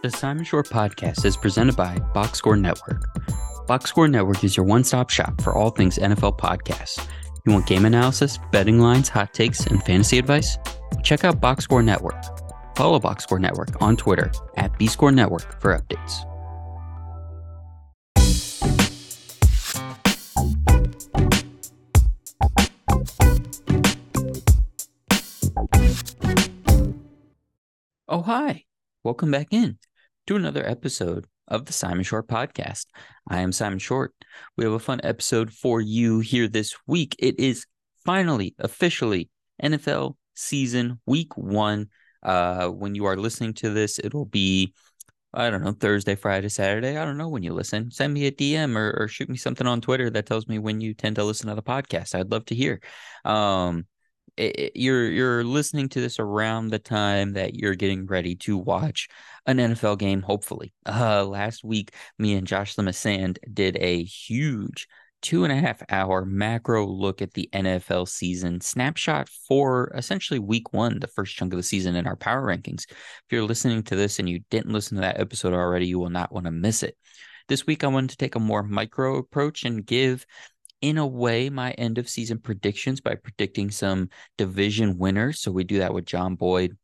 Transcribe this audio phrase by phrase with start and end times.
[0.00, 3.02] The Simon Shore podcast is presented by Box Score Network.
[3.66, 7.04] Box Score Network is your one stop shop for all things NFL podcasts.
[7.44, 10.56] You want game analysis, betting lines, hot takes, and fantasy advice?
[11.02, 12.14] Check out Box Score Network.
[12.76, 16.24] Follow Box Score Network on Twitter at BScore Network for updates.
[28.06, 28.64] Oh, hi.
[29.02, 29.78] Welcome back in
[30.28, 32.84] to another episode of the Simon Short podcast.
[33.30, 34.12] I am Simon Short.
[34.58, 37.16] We have a fun episode for you here this week.
[37.18, 37.64] It is
[38.04, 39.30] finally, officially
[39.62, 41.88] NFL season week one.
[42.22, 44.74] Uh, when you are listening to this, it will be,
[45.32, 46.98] I don't know, Thursday, Friday, Saturday.
[46.98, 47.90] I don't know when you listen.
[47.90, 50.82] Send me a DM or, or shoot me something on Twitter that tells me when
[50.82, 52.14] you tend to listen to the podcast.
[52.14, 52.82] I'd love to hear.
[53.24, 53.86] Um,
[54.38, 59.08] it, you're you're listening to this around the time that you're getting ready to watch
[59.46, 60.22] an NFL game.
[60.22, 64.88] Hopefully, uh, last week me and Josh Lemasand did a huge
[65.20, 70.72] two and a half hour macro look at the NFL season snapshot for essentially week
[70.72, 72.84] one, the first chunk of the season in our power rankings.
[72.88, 76.10] If you're listening to this and you didn't listen to that episode already, you will
[76.10, 76.96] not want to miss it.
[77.48, 80.26] This week, I wanted to take a more micro approach and give
[80.80, 85.40] in a way my end of season predictions by predicting some division winners.
[85.40, 86.76] So we do that with John Boyd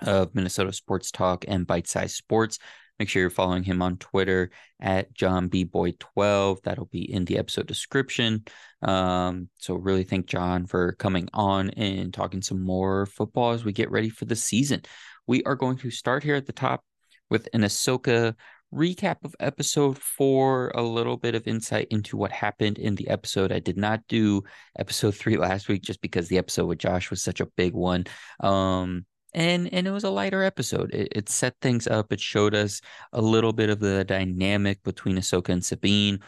[0.00, 2.58] of Minnesota Sports Talk and Bite Size Sports.
[2.98, 6.60] Make sure you're following him on Twitter at John B Boyd 12.
[6.62, 8.44] That'll be in the episode description.
[8.82, 13.72] Um, so really thank John for coming on and talking some more football as we
[13.72, 14.82] get ready for the season.
[15.26, 16.84] We are going to start here at the top
[17.30, 18.34] with an Ahsoka
[18.72, 23.52] recap of episode four, a little bit of insight into what happened in the episode.
[23.52, 24.42] I did not do
[24.78, 28.04] episode three last week just because the episode with Josh was such a big one.
[28.40, 30.92] Um, and and it was a lighter episode.
[30.92, 32.12] It, it set things up.
[32.12, 32.80] It showed us
[33.12, 36.20] a little bit of the dynamic between Ahsoka and Sabine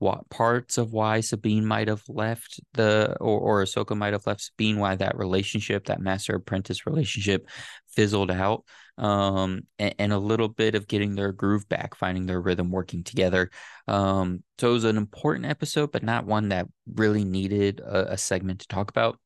[0.00, 4.40] what parts of why Sabine might have left the or, or Ahsoka might have left
[4.40, 7.46] Sabine, why that relationship, that master apprentice relationship
[7.90, 8.64] fizzled out.
[8.96, 13.02] Um, and, and, a little bit of getting their groove back, finding their rhythm, working
[13.02, 13.50] together.
[13.88, 18.18] Um, so it was an important episode, but not one that really needed a, a
[18.18, 19.18] segment to talk about.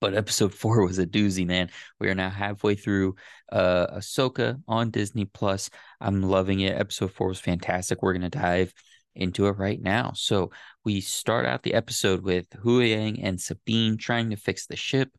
[0.00, 1.70] But episode four was a doozy, man.
[1.98, 3.16] We are now halfway through
[3.52, 5.70] uh Ahsoka on Disney Plus.
[6.00, 6.78] I'm loving it.
[6.78, 8.02] Episode four was fantastic.
[8.02, 8.74] We're gonna dive
[9.20, 10.12] into it right now.
[10.14, 10.50] So
[10.84, 15.10] we start out the episode with Huyang and Sabine trying to fix the ship.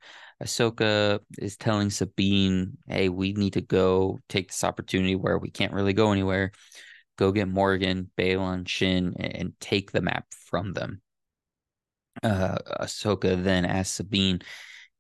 [0.42, 5.74] Ahsoka is telling Sabine, "Hey, we need to go take this opportunity where we can't
[5.74, 6.52] really go anywhere.
[7.18, 11.02] Go get Morgan, Baylan, Shin, and take the map from them."
[12.24, 14.42] Uh, Ahsoka then asks Sabine,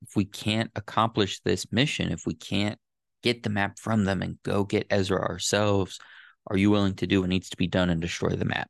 [0.02, 2.80] "If we can't accomplish this mission, if we can't
[3.24, 6.00] get the map from them and go get Ezra ourselves."
[6.48, 8.70] Are you willing to do what needs to be done and destroy the map?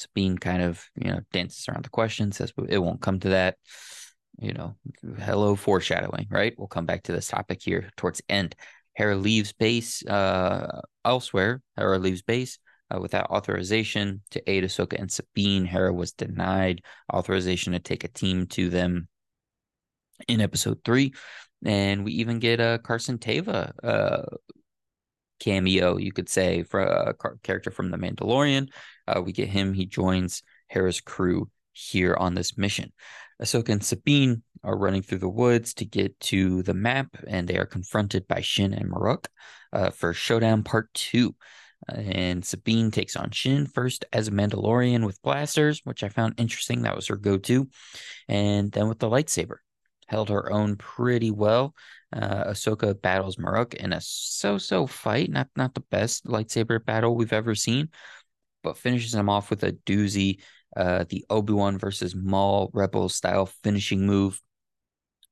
[0.00, 3.56] Sabine kind of, you know, dances around the question, says it won't come to that.
[4.38, 4.76] You know,
[5.18, 6.54] hello foreshadowing, right?
[6.56, 8.54] We'll come back to this topic here towards end.
[8.94, 11.60] Hera leaves base uh, elsewhere.
[11.76, 12.58] Hera leaves base
[12.90, 15.64] uh, without authorization to aid Ahsoka and Sabine.
[15.64, 16.82] Hera was denied
[17.12, 19.08] authorization to take a team to them
[20.28, 21.12] in episode three.
[21.64, 24.22] And we even get a Carson Teva uh,
[25.40, 28.68] cameo, you could say, for a character from The Mandalorian.
[29.08, 29.72] Uh, we get him.
[29.72, 32.92] He joins Hera's crew here on this mission.
[33.42, 37.56] Ahsoka and Sabine are running through the woods to get to the map, and they
[37.56, 39.28] are confronted by Shin and Marrok
[39.72, 41.34] uh, for Showdown Part 2.
[41.88, 46.34] Uh, and Sabine takes on Shin first as a Mandalorian with blasters, which I found
[46.36, 46.82] interesting.
[46.82, 47.68] That was her go to.
[48.28, 49.56] And then with the lightsaber.
[50.06, 51.74] Held her own pretty well.
[52.12, 57.32] Uh, Ahsoka battles Marrok in a so-so fight, not not the best lightsaber battle we've
[57.32, 57.88] ever seen,
[58.62, 60.40] but finishes him off with a doozy.
[60.76, 64.40] Uh, the Obi Wan versus Maul Rebel style finishing move,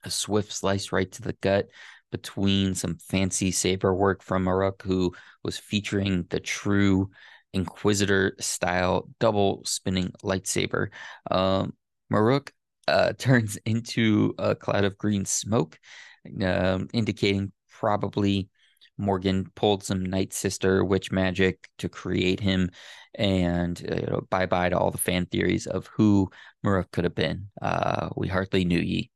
[0.05, 1.69] a swift slice right to the gut
[2.11, 5.15] between some fancy saber work from Marrok, who
[5.45, 7.11] was featuring the true
[7.55, 10.89] Inquisitor style double spinning lightsaber.
[11.31, 11.75] Um,
[12.11, 12.53] Marrok
[12.87, 15.79] uh, turns into a cloud of green smoke
[16.43, 18.49] um, indicating probably
[18.99, 22.71] Morgan pulled some Night Sister witch magic to create him,
[23.15, 26.31] and uh, you know, bye bye to all the fan theories of who
[26.63, 27.49] Marrok could have been.
[27.63, 29.11] Uh, we hardly knew ye.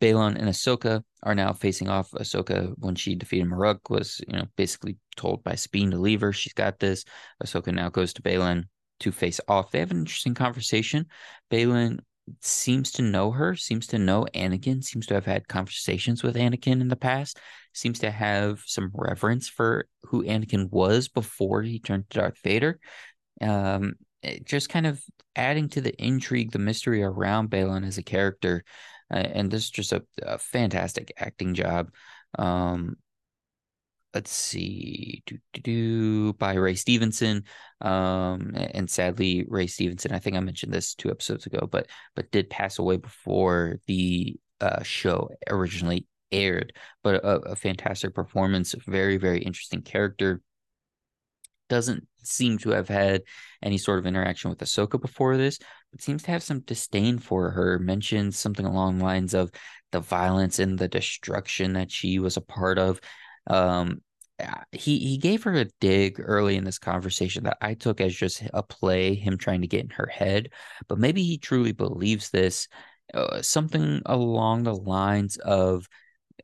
[0.00, 2.10] Baylan and Ahsoka are now facing off.
[2.10, 6.32] Ahsoka, when she defeated Marrok, was you know basically told by Sabine to leave her.
[6.32, 7.04] She's got this.
[7.42, 8.64] Ahsoka now goes to Baylan
[9.00, 9.70] to face off.
[9.70, 11.06] They have an interesting conversation.
[11.50, 12.00] Baylan
[12.40, 16.80] seems to know her, seems to know Anakin, seems to have had conversations with Anakin
[16.80, 17.38] in the past,
[17.72, 22.78] seems to have some reverence for who Anakin was before he turned to Darth Vader.
[23.40, 23.94] Um,
[24.44, 25.02] just kind of
[25.36, 28.64] adding to the intrigue, the mystery around Baylan as a character.
[29.12, 31.90] Uh, and this is just a, a fantastic acting job.
[32.38, 32.96] Um,
[34.14, 37.44] let's see, do, do, do, by Ray Stevenson.
[37.80, 42.30] Um, and sadly, Ray Stevenson, I think I mentioned this two episodes ago, but but
[42.30, 46.72] did pass away before the uh, show originally aired.
[47.02, 50.40] But a, a fantastic performance, very very interesting character.
[51.68, 53.22] Doesn't seem to have had
[53.62, 55.58] any sort of interaction with Ahsoka before this,
[55.90, 57.78] but seems to have some disdain for her.
[57.78, 59.50] Mentions something along the lines of
[59.90, 63.00] the violence and the destruction that she was a part of.
[63.46, 64.00] Um,
[64.72, 68.42] he he gave her a dig early in this conversation that I took as just
[68.52, 70.50] a play, him trying to get in her head.
[70.88, 72.68] But maybe he truly believes this.
[73.12, 75.88] Uh, something along the lines of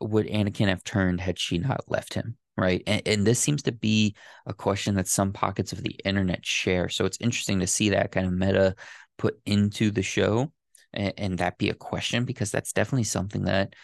[0.00, 2.36] would Anakin have turned had she not left him?
[2.56, 2.82] Right.
[2.86, 4.14] And, and this seems to be
[4.46, 6.88] a question that some pockets of the internet share.
[6.88, 8.74] So it's interesting to see that kind of meta
[9.16, 10.52] put into the show
[10.92, 13.74] and, and that be a question because that's definitely something that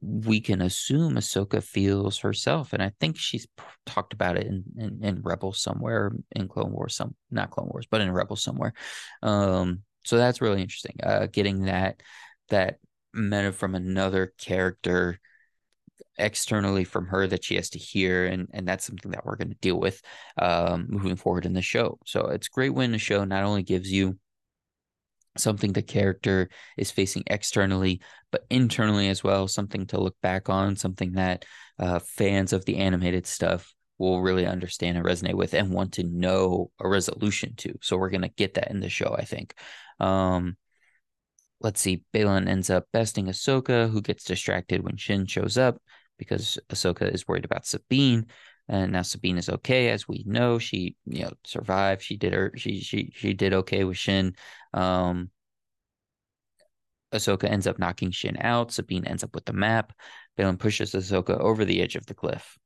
[0.00, 3.46] we can assume Ahsoka feels herself, and I think she's
[3.86, 7.86] talked about it in, in, in Rebels somewhere, in Clone Wars, some not Clone Wars,
[7.90, 8.74] but in Rebels somewhere.
[9.22, 10.96] Um, so that's really interesting.
[11.02, 12.02] Uh, getting that
[12.50, 12.78] that
[13.12, 15.20] meta from another character
[16.18, 19.48] externally from her that she has to hear and and that's something that we're going
[19.48, 20.00] to deal with
[20.38, 23.90] um, moving forward in the show so it's great when the show not only gives
[23.90, 24.16] you
[25.36, 28.00] something the character is facing externally,
[28.30, 31.44] but internally as well, something to look back on, something that
[31.78, 36.04] uh, fans of the animated stuff will really understand and resonate with and want to
[36.04, 37.74] know a resolution to.
[37.80, 39.54] So we're going to get that in the show, I think.
[40.00, 40.56] Um,
[41.60, 45.80] let's see, Baylan ends up besting Ahsoka, who gets distracted when Shin shows up
[46.18, 48.26] because Ahsoka is worried about Sabine.
[48.68, 50.58] And now Sabine is okay, as we know.
[50.58, 52.02] She, you know, survived.
[52.02, 52.52] She did her.
[52.56, 54.34] She she she did okay with Shin.
[54.72, 55.30] Um,
[57.12, 58.72] Ahsoka ends up knocking Shin out.
[58.72, 59.92] Sabine ends up with the map.
[60.38, 62.58] Baylan pushes Ahsoka over the edge of the cliff.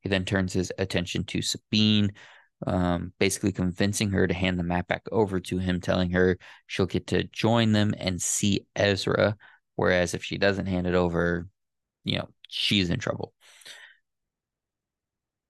[0.00, 2.12] He then turns his attention to Sabine,
[2.66, 6.86] um, basically convincing her to hand the map back over to him, telling her she'll
[6.86, 9.36] get to join them and see Ezra.
[9.76, 11.48] Whereas if she doesn't hand it over,
[12.04, 13.32] you know, she's in trouble.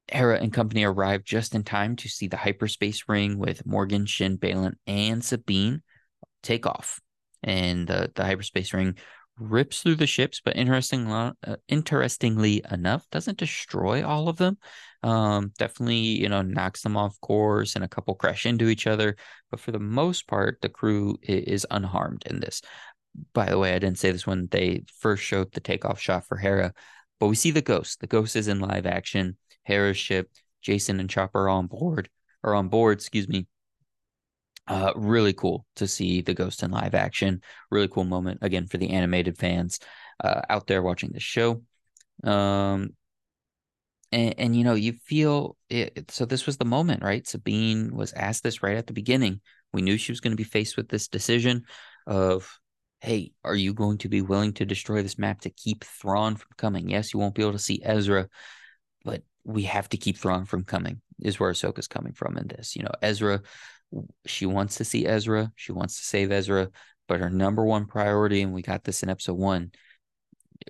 [0.08, 4.38] Hera and company arrive just in time to see the hyperspace ring with Morgan, Shin,
[4.38, 5.82] Baylan, and Sabine
[6.42, 7.00] take off.
[7.42, 8.96] And the, the hyperspace ring
[9.38, 11.32] rips through the ships, but interesting, uh,
[11.68, 14.58] interestingly enough, doesn't destroy all of them.
[15.02, 19.16] Um, definitely, you know, knocks them off course and a couple crash into each other.
[19.50, 22.62] But for the most part, the crew is unharmed in this.
[23.32, 26.36] By the way, I didn't say this when they first showed the takeoff shot for
[26.36, 26.72] Hera,
[27.20, 28.00] but we see the ghost.
[28.00, 29.36] The ghost is in live action.
[29.66, 30.30] Hera's ship,
[30.64, 32.08] Jacen and Chopper are on board,
[32.42, 33.46] or on board, excuse me.
[34.68, 37.40] Uh, really cool to see the ghost in live action.
[37.70, 39.78] Really cool moment again for the animated fans
[40.22, 41.62] uh, out there watching the show.
[42.24, 42.90] Um,
[44.10, 46.10] and, and you know you feel it.
[46.10, 47.26] So this was the moment, right?
[47.26, 49.40] Sabine was asked this right at the beginning.
[49.72, 51.64] We knew she was going to be faced with this decision
[52.06, 52.58] of
[53.00, 56.48] hey, are you going to be willing to destroy this map to keep Thrawn from
[56.56, 56.88] coming?
[56.88, 58.28] Yes, you won't be able to see Ezra,
[59.04, 62.74] but we have to keep Thrawn from coming, is where Ahsoka's coming from in this.
[62.74, 63.42] You know, Ezra,
[64.26, 66.68] she wants to see Ezra, she wants to save Ezra,
[67.06, 69.70] but her number one priority, and we got this in episode one,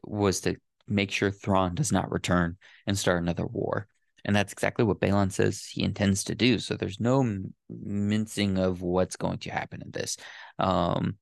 [0.05, 3.89] was to make sure Thrawn does not return and start another war.
[4.27, 6.59] And that's exactly what Baylan says he intends to do.
[6.59, 10.19] So there's no mincing of what's going to happen in this.
[10.59, 11.17] Um,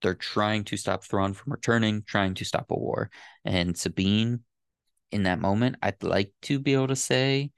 [0.00, 3.10] they're trying to stop Thrawn from returning, trying to stop a war.
[3.44, 4.40] And Sabine,
[5.14, 7.52] in that moment, I'd like to be able to say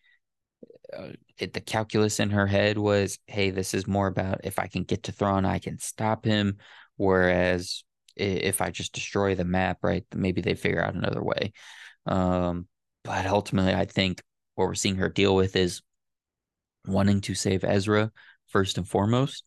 [0.96, 1.08] uh,
[1.38, 4.84] it, the calculus in her head was, hey, this is more about if I can
[4.84, 6.58] get to Thrawn, I can stop him.
[6.96, 7.82] Whereas
[8.14, 11.54] if I just destroy the map, right, maybe they figure out another way.
[12.04, 12.68] Um,
[13.02, 14.22] but ultimately, I think
[14.54, 15.80] what we're seeing her deal with is
[16.86, 18.12] wanting to save Ezra
[18.48, 19.44] first and foremost,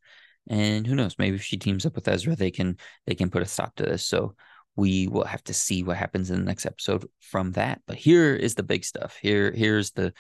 [0.48, 3.44] and who knows, maybe if she teams up with Ezra, they can they can put
[3.44, 4.06] a stop to this.
[4.06, 4.36] So
[4.80, 7.82] we will have to see what happens in the next episode from that.
[7.86, 9.18] But here is the big stuff.
[9.22, 10.14] Here here's the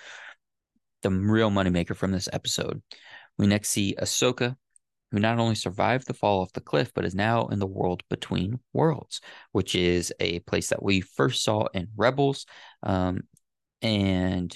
[1.01, 2.81] the real moneymaker from this episode.
[3.37, 4.57] We next see Ahsoka,
[5.11, 8.03] who not only survived the fall off the cliff, but is now in the world
[8.09, 9.21] between worlds,
[9.53, 12.45] which is a place that we first saw in Rebels.
[12.83, 13.21] Um,
[13.81, 14.53] and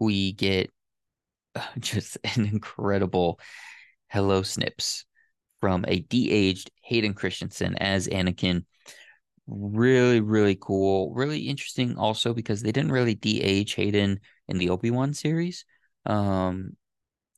[0.00, 0.70] we get
[1.78, 3.38] just an incredible
[4.08, 5.04] hello snips
[5.60, 8.64] from a de-aged Hayden Christensen as Anakin.
[9.46, 11.14] Really, really cool.
[11.14, 15.64] Really interesting also because they didn't really de-age Hayden in the Obi-Wan series.
[16.04, 16.76] Um,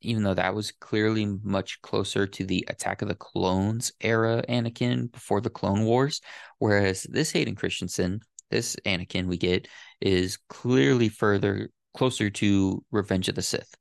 [0.01, 5.11] even though that was clearly much closer to the Attack of the Clones era Anakin
[5.11, 6.21] before the Clone Wars.
[6.59, 9.69] Whereas this Hayden Christensen, this Anakin we get,
[10.01, 13.75] is clearly further closer to Revenge of the Sith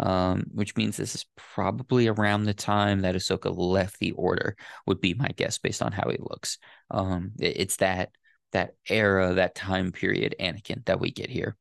[0.00, 4.56] um, which means this is probably around the time that Ahsoka left the Order.
[4.86, 6.58] Would be my guess based on how he looks.
[6.90, 8.10] Um, it, it's that
[8.52, 11.56] that era, that time period, Anakin that we get here.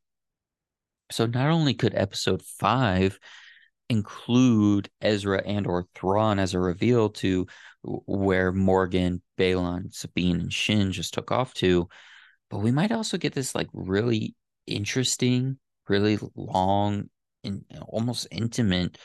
[1.12, 3.20] So not only could Episode Five
[3.90, 7.46] include Ezra and or Thrawn as a reveal to
[7.84, 11.90] where Morgan, Baylan, Sabine, and Shin just took off to,
[12.50, 14.36] but we might also get this like really
[14.66, 17.10] interesting, really long
[17.44, 18.98] in, almost intimate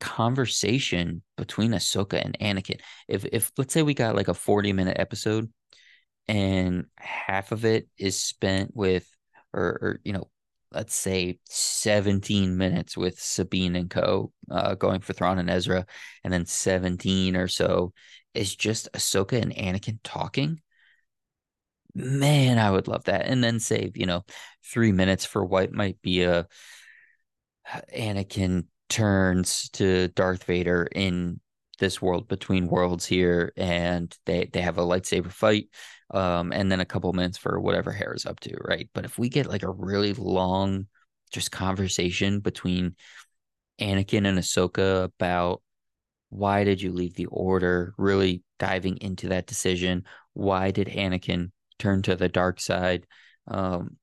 [0.00, 2.80] conversation between Ahsoka and Anakin.
[3.08, 5.50] If if let's say we got like a 40 minute episode
[6.28, 9.08] and half of it is spent with
[9.52, 10.28] or, or you know
[10.72, 15.86] let's say 17 minutes with Sabine and co uh, going for Thrawn and Ezra
[16.24, 17.92] and then 17 or so
[18.34, 20.60] is just Ahsoka and Anakin talking
[21.94, 24.24] man I would love that and then save you know
[24.70, 26.46] 3 minutes for what might be a
[27.94, 31.40] Anakin turns to Darth Vader in
[31.78, 35.68] this world between worlds here and they they have a lightsaber fight
[36.14, 38.88] um and then a couple minutes for whatever Hera's up to right?
[38.94, 40.86] But if we get like a really long
[41.32, 42.94] just conversation between
[43.80, 45.62] Anakin and Ahsoka about
[46.30, 52.02] why did you leave the order really diving into that decision why did Anakin turn
[52.02, 53.06] to the dark side
[53.48, 53.96] um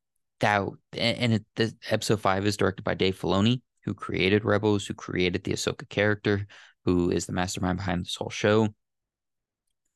[0.44, 4.94] that and it, the episode five is directed by Dave Filoni, who created Rebels, who
[4.94, 6.46] created the Ahsoka character,
[6.86, 8.68] who is the mastermind behind this whole show.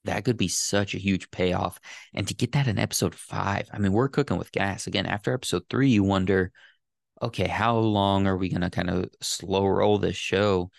[0.05, 1.79] That could be such a huge payoff.
[2.13, 4.87] And to get that in episode five, I mean, we're cooking with gas.
[4.87, 6.53] Again, after episode three, you wonder,
[7.21, 10.71] okay, how long are we going to kind of slow roll this show?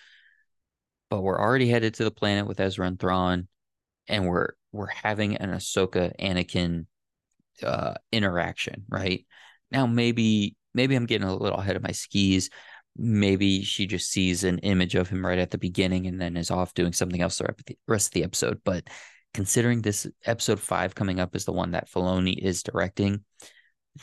[1.10, 3.48] But we're already headed to the planet with Ezra and Thrawn,
[4.08, 6.86] and we're we're having an Ahsoka Anakin
[7.62, 9.26] uh, interaction, right?
[9.70, 12.50] Now, maybe maybe I'm getting a little ahead of my skis.
[12.96, 16.50] Maybe she just sees an image of him right at the beginning and then is
[16.50, 17.54] off doing something else the
[17.86, 18.60] rest of the episode.
[18.64, 18.88] But
[19.34, 23.24] considering this episode five coming up is the one that Filoni is directing,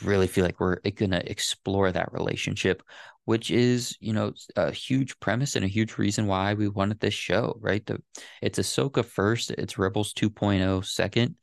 [0.02, 2.82] really feel like we're going to explore that relationship,
[3.24, 7.14] which is, you know, a huge premise and a huge reason why we wanted this
[7.14, 7.84] show, right?
[7.86, 8.02] The,
[8.42, 11.36] it's Ahsoka first, it's Rebels 2.0 second.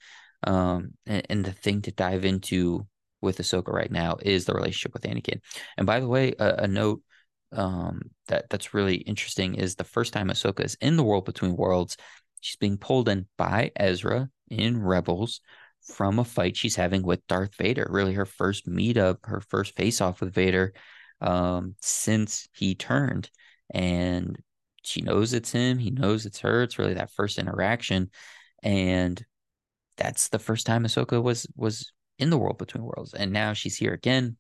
[0.46, 2.86] Um, and, and the thing to dive into
[3.24, 5.40] with Ahsoka right now is the relationship with Anakin.
[5.78, 7.02] And by the way, a, a note
[7.52, 11.56] um, that that's really interesting is the first time Ahsoka is in the world between
[11.56, 11.98] worlds,
[12.42, 15.42] she's being pulled in by Ezra in Rebels
[15.82, 17.88] from a fight she's having with Darth Vader.
[17.90, 20.74] Really, her first meetup, her first face off with Vader
[21.22, 23.30] um, since he turned,
[23.74, 24.38] and
[24.84, 25.78] she knows it's him.
[25.78, 26.64] He knows it's her.
[26.64, 28.12] It's really that first interaction,
[28.62, 29.24] and
[29.98, 33.76] that's the first time Ahsoka was was in the world between worlds, and now she's
[33.76, 34.38] here again.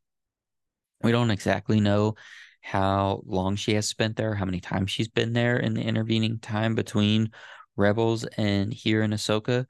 [1.01, 2.15] We don't exactly know
[2.61, 6.39] how long she has spent there, how many times she's been there in the intervening
[6.39, 7.31] time between
[7.75, 9.65] Rebels and here in Ahsoka,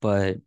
[0.00, 0.38] but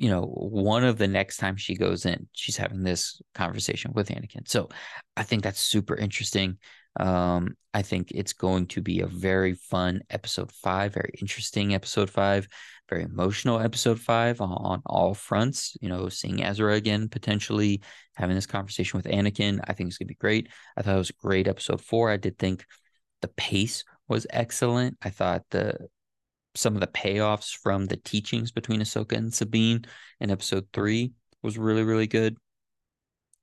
[0.00, 4.08] you know, one of the next time she goes in, she's having this conversation with
[4.08, 4.48] Anakin.
[4.48, 4.70] So
[5.14, 6.56] I think that's super interesting.
[6.98, 12.08] Um, I think it's going to be a very fun episode five, very interesting episode
[12.08, 12.48] five,
[12.90, 15.76] very emotional episode five on, on all fronts.
[15.80, 17.80] You know, seeing Ezra again, potentially
[18.14, 20.48] having this conversation with Anakin, I think it's gonna be great.
[20.76, 22.10] I thought it was a great episode four.
[22.10, 22.66] I did think
[23.22, 24.98] the pace was excellent.
[25.00, 25.88] I thought the
[26.54, 29.84] some of the payoffs from the teachings between Ahsoka and Sabine
[30.18, 32.36] in episode three was really, really good.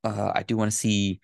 [0.03, 1.19] Uh, I do want to see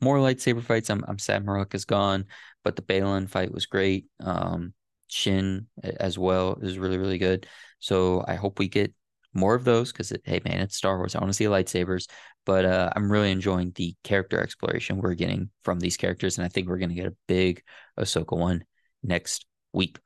[0.00, 0.90] more lightsaber fights.
[0.90, 2.26] I'm, I'm sad Marrok is gone,
[2.64, 4.06] but the Baylan fight was great.
[4.20, 4.74] Um,
[5.08, 7.46] Shin as well is really, really good.
[7.80, 8.92] So I hope we get
[9.34, 11.14] more of those because, hey, man, it's Star Wars.
[11.14, 12.08] I want to see lightsabers,
[12.46, 16.38] but uh, I'm really enjoying the character exploration we're getting from these characters.
[16.38, 17.62] And I think we're going to get a big
[17.98, 18.64] Ahsoka one
[19.02, 19.98] next week.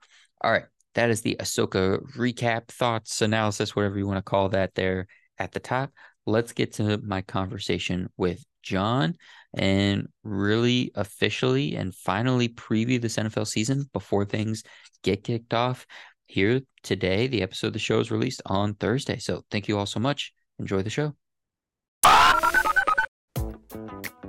[0.42, 4.74] All right that is the Ahsoka recap, thoughts, analysis, whatever you want to call that
[4.74, 5.06] there
[5.38, 5.90] at the top.
[6.26, 9.16] Let's get to my conversation with John
[9.54, 14.62] and really officially and finally preview this NFL season before things
[15.02, 15.86] get kicked off.
[16.26, 19.18] Here today, the episode of the show is released on Thursday.
[19.18, 20.32] So thank you all so much.
[20.58, 21.14] Enjoy the show.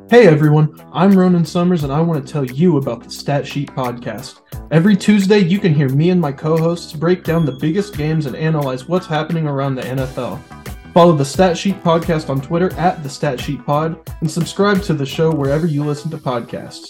[0.09, 3.69] Hey everyone, I'm Ronan Summers and I want to tell you about the Stat Sheet
[3.69, 4.41] Podcast.
[4.69, 8.25] Every Tuesday, you can hear me and my co hosts break down the biggest games
[8.25, 10.62] and analyze what's happening around the NFL.
[10.93, 14.93] Follow the Stat Sheet Podcast on Twitter at the Stat Sheet Pod and subscribe to
[14.93, 16.85] the show wherever you listen to podcasts.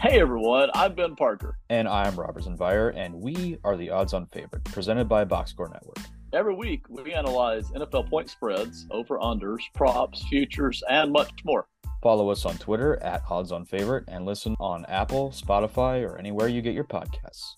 [0.00, 1.58] Hey everyone, I'm Ben Parker.
[1.68, 5.68] And I'm Robert Zenvire, and we are the Odds On Favorite, presented by Box Score
[5.68, 5.98] Network.
[6.32, 11.66] Every week, we analyze NFL point spreads, over unders, props, futures, and much more.
[12.02, 16.48] Follow us on Twitter at Odds On Favorite and listen on Apple, Spotify, or anywhere
[16.48, 17.54] you get your podcasts.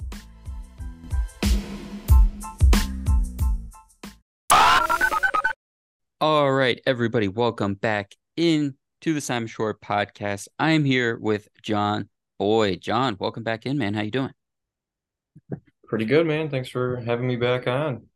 [6.20, 10.48] All right, everybody, welcome back in to the Simon Short podcast.
[10.58, 12.08] I am here with John
[12.38, 12.80] Boyd.
[12.80, 13.94] John, welcome back in, man.
[13.94, 14.32] How you doing?
[15.86, 16.50] Pretty good, man.
[16.50, 18.06] Thanks for having me back on.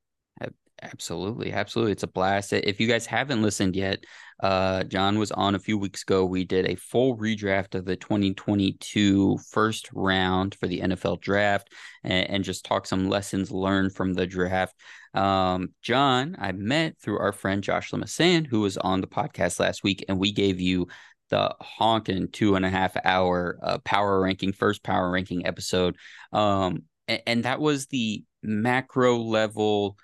[0.82, 1.92] Absolutely, absolutely.
[1.92, 2.52] It's a blast.
[2.52, 4.04] If you guys haven't listened yet,
[4.40, 6.24] uh, John was on a few weeks ago.
[6.24, 11.72] We did a full redraft of the 2022 first round for the NFL draft
[12.04, 14.74] and, and just talk some lessons learned from the draft.
[15.14, 19.82] Um, John, I met through our friend Josh Lemasan, who was on the podcast last
[19.82, 20.88] week, and we gave you
[21.30, 25.96] the honking two and a half hour uh, power ranking, first power ranking episode.
[26.32, 29.96] Um, and, and that was the macro level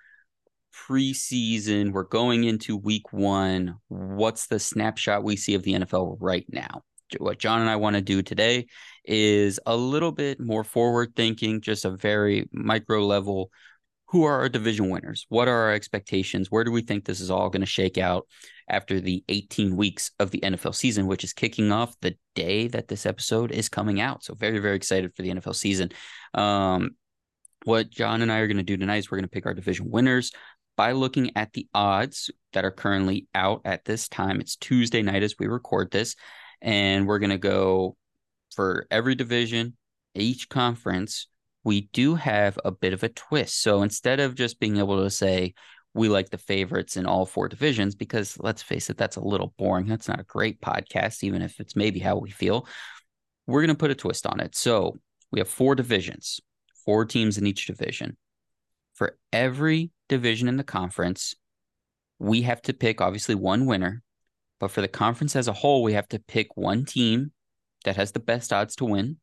[0.73, 1.93] preseason.
[1.93, 3.77] We're going into week one.
[3.89, 6.83] What's the snapshot we see of the NFL right now?
[7.19, 8.67] What John and I want to do today
[9.05, 13.51] is a little bit more forward thinking, just a very micro level.
[14.07, 15.25] Who are our division winners?
[15.31, 16.51] What are our expectations?
[16.51, 18.27] Where do we think this is all going to shake out
[18.69, 22.89] after the 18 weeks of the NFL season, which is kicking off the day that
[22.89, 24.23] this episode is coming out?
[24.23, 25.93] So, very, very excited for the NFL season.
[26.35, 26.91] Um,
[27.65, 29.55] what John and I are going to do tonight is we're going to pick our
[29.55, 30.33] division winners
[30.77, 34.41] by looking at the odds that are currently out at this time.
[34.41, 36.17] It's Tuesday night as we record this,
[36.61, 37.97] and we're going to go
[38.55, 39.77] for every division,
[40.15, 41.29] each conference.
[41.65, 43.63] We do have a bit of a twist.
[43.63, 45.55] So instead of just being able to say,
[45.95, 49.55] we like the favorites in all four divisions, because let's face it, that's a little
[49.59, 49.87] boring.
[49.87, 52.67] That's not a great podcast, even if it's maybe how we feel.
[53.47, 54.57] We're going to put a twist on it.
[54.57, 54.99] So
[55.31, 56.41] we have four divisions,
[56.85, 58.17] four teams in each division.
[58.95, 61.35] For every division in the conference,
[62.19, 64.03] we have to pick obviously one winner,
[64.61, 67.33] but for the conference as a whole, we have to pick one team
[67.85, 69.17] that has the best odds to win,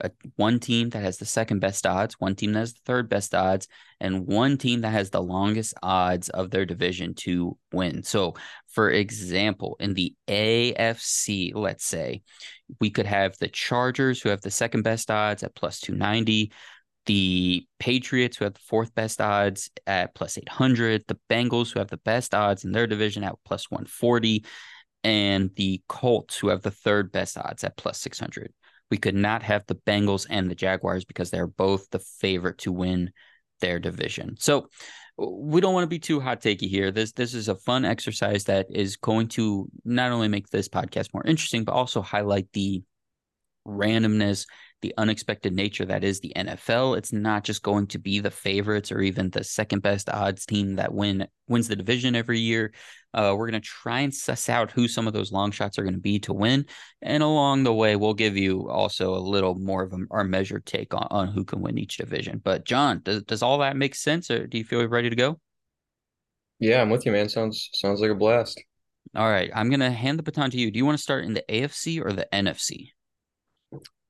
[0.00, 3.08] a, one team that has the second best odds, one team that has the third
[3.08, 3.68] best odds,
[4.00, 8.02] and one team that has the longest odds of their division to win.
[8.02, 8.34] So,
[8.68, 12.22] for example, in the AFC, let's say
[12.80, 16.50] we could have the Chargers who have the second best odds at plus 290,
[17.06, 21.90] the Patriots, who have the fourth best odds at plus 800, the Bengals, who have
[21.90, 24.44] the best odds in their division at plus 140,
[25.02, 28.52] and the Colts, who have the third best odds at plus 600.
[28.90, 32.72] We could not have the Bengals and the Jaguars because they're both the favorite to
[32.72, 33.12] win
[33.60, 34.36] their division.
[34.38, 34.68] So
[35.16, 36.90] we don't want to be too hot takey here.
[36.90, 41.14] This this is a fun exercise that is going to not only make this podcast
[41.14, 42.82] more interesting, but also highlight the
[43.66, 44.46] randomness
[44.82, 46.98] the unexpected nature that is the NFL.
[46.98, 50.76] It's not just going to be the favorites or even the second best odds team
[50.76, 52.72] that win wins the division every year.
[53.14, 55.84] Uh, we're going to try and suss out who some of those long shots are
[55.84, 56.66] going to be to win,
[57.00, 60.66] and along the way, we'll give you also a little more of a, our measured
[60.66, 62.40] take on, on who can win each division.
[62.42, 65.40] But John, does does all that make sense, or do you feel ready to go?
[66.58, 67.28] Yeah, I'm with you, man.
[67.28, 68.60] Sounds sounds like a blast.
[69.14, 70.70] All right, I'm gonna hand the baton to you.
[70.70, 72.88] Do you want to start in the AFC or the NFC?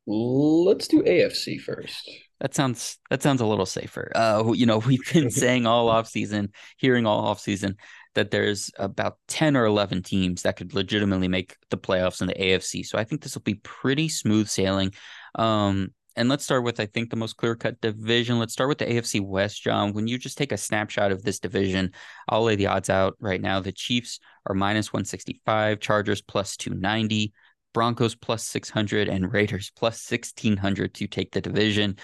[0.06, 2.10] Let's do AFC first.
[2.40, 4.12] That sounds that sounds a little safer.
[4.14, 7.76] Uh, you know, we've been saying all off season, hearing all off season
[8.14, 12.34] that there's about 10 or 11 teams that could legitimately make the playoffs in the
[12.34, 12.86] AFC.
[12.86, 14.92] So I think this will be pretty smooth sailing.
[15.34, 18.38] Um, and let's start with, I think, the most clear cut division.
[18.38, 19.92] Let's start with the AFC West, John.
[19.92, 21.92] When you just take a snapshot of this division,
[22.28, 23.58] I'll lay the odds out right now.
[23.60, 27.32] The Chiefs are minus 165, Chargers plus 290,
[27.74, 31.96] Broncos plus 600 and Raiders plus 1600 to take the division.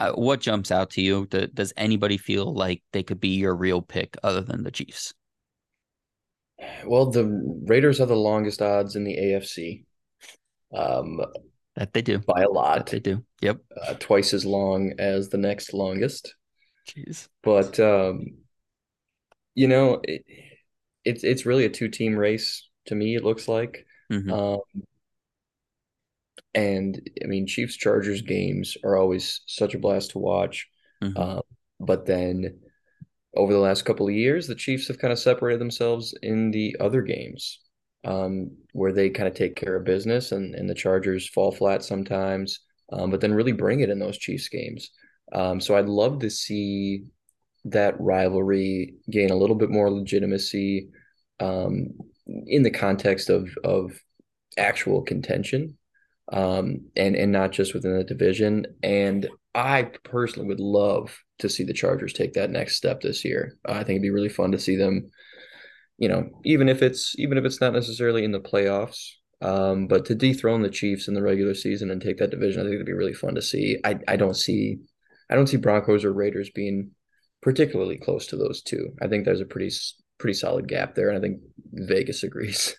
[0.00, 1.26] Uh, what jumps out to you?
[1.26, 5.12] Do, does anybody feel like they could be your real pick other than the Chiefs?
[6.86, 7.26] Well, the
[7.66, 9.84] Raiders are the longest odds in the AFC.
[10.74, 11.20] Um,
[11.76, 12.78] that they do by a lot.
[12.78, 13.24] That they do.
[13.40, 13.58] Yep.
[13.76, 16.34] Uh, twice as long as the next longest.
[16.88, 17.28] Jeez.
[17.42, 18.26] But um,
[19.54, 20.24] you know, it,
[21.04, 23.16] it's it's really a two team race to me.
[23.16, 23.86] It looks like.
[24.14, 24.32] Mm-hmm.
[24.32, 24.60] Um,
[26.54, 30.68] and I mean, Chiefs Chargers games are always such a blast to watch.
[31.02, 31.18] Mm-hmm.
[31.18, 31.42] Um,
[31.80, 32.60] but then
[33.36, 36.76] over the last couple of years, the Chiefs have kind of separated themselves in the
[36.78, 37.58] other games
[38.04, 41.82] um, where they kind of take care of business and, and the Chargers fall flat
[41.82, 42.60] sometimes,
[42.92, 44.90] um, but then really bring it in those Chiefs games.
[45.32, 47.04] Um, so I'd love to see
[47.64, 50.90] that rivalry gain a little bit more legitimacy
[51.40, 51.88] um,
[52.26, 53.92] in the context of of
[54.56, 55.76] actual contention
[56.32, 58.66] um, and and not just within the division.
[58.82, 63.56] And I personally would love to see the Chargers take that next step this year.
[63.64, 65.10] I think it'd be really fun to see them
[65.98, 69.10] you know, even if it's even if it's not necessarily in the playoffs,
[69.40, 72.64] um, but to dethrone the Chiefs in the regular season and take that division, I
[72.64, 73.78] think it'd be really fun to see.
[73.84, 74.78] I I don't see
[75.30, 76.90] I don't see Broncos or Raiders being
[77.42, 78.90] particularly close to those two.
[79.00, 79.70] I think there's a pretty
[80.24, 82.74] pretty solid gap there, and I think Vegas agrees.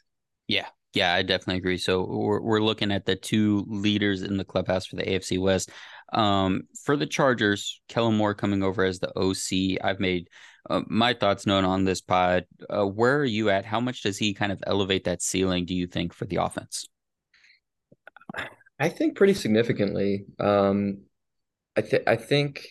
[0.48, 1.80] Yeah, yeah, I definitely agree.
[1.80, 5.72] So we're we're looking at the two leaders in the clubhouse for the AFC West.
[6.14, 9.84] Um, for the Chargers, Kellen Moore coming over as the OC.
[9.84, 10.28] I've made
[10.70, 12.46] uh, my thoughts known on this pod.
[12.70, 13.66] Uh, where are you at?
[13.66, 15.66] How much does he kind of elevate that ceiling?
[15.66, 16.88] Do you think for the offense?
[18.80, 20.26] I think pretty significantly.
[20.40, 21.06] Um,
[21.76, 22.68] I think I think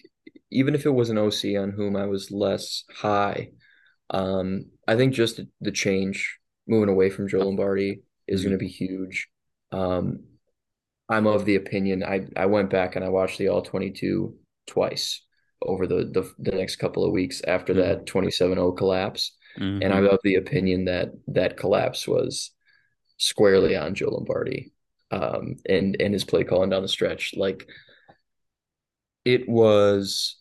[0.51, 3.51] even if it was an OC on whom I was less high,
[4.11, 8.49] um, I think just the change moving away from Joe Lombardi is mm-hmm.
[8.49, 9.29] going to be huge.
[9.73, 10.25] Um,
[11.09, 12.03] I'm of the opinion.
[12.03, 14.35] I I went back and I watched the All 22
[14.67, 15.23] twice
[15.63, 17.83] over the the, the next couple of weeks after mm-hmm.
[17.83, 19.37] that 27-0 collapse.
[19.59, 19.83] Mm-hmm.
[19.83, 22.51] And I'm of the opinion that that collapse was
[23.19, 24.73] squarely on Joe Lombardi
[25.11, 27.35] um, and and his play calling down the stretch.
[27.37, 27.69] Like
[29.25, 30.37] it was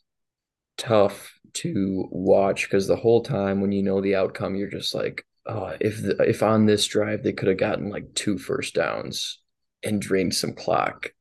[0.78, 5.26] tough to watch because the whole time when you know the outcome, you're just like,
[5.46, 9.40] oh, if the, if on this drive they could have gotten like two first downs
[9.84, 11.14] and drained some clock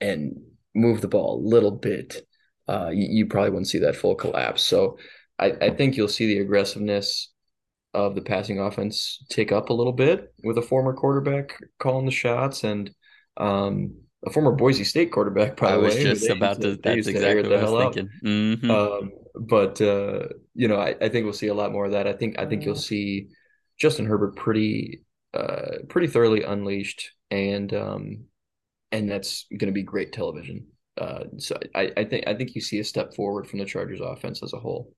[0.00, 0.40] and
[0.74, 2.26] moved the ball a little bit
[2.68, 4.62] uh, you, you, probably wouldn't see that full collapse.
[4.62, 4.98] So
[5.38, 7.32] I, I think you'll see the aggressiveness
[7.94, 12.12] of the passing offense take up a little bit with a former quarterback calling the
[12.12, 12.90] shots and
[13.36, 15.56] um, a former Boise State quarterback.
[15.56, 16.76] By I was way, just about to.
[16.76, 18.10] That's exactly what I was thinking.
[18.24, 18.70] Mm-hmm.
[18.70, 22.06] Um, but uh, you know, I, I think we'll see a lot more of that.
[22.06, 23.28] I think I think you'll see
[23.78, 25.02] Justin Herbert pretty
[25.34, 28.24] uh, pretty thoroughly unleashed, and um,
[28.90, 30.66] and that's going to be great television.
[30.98, 34.00] Uh, so I, I think I think you see a step forward from the Chargers
[34.00, 34.92] offense as a whole.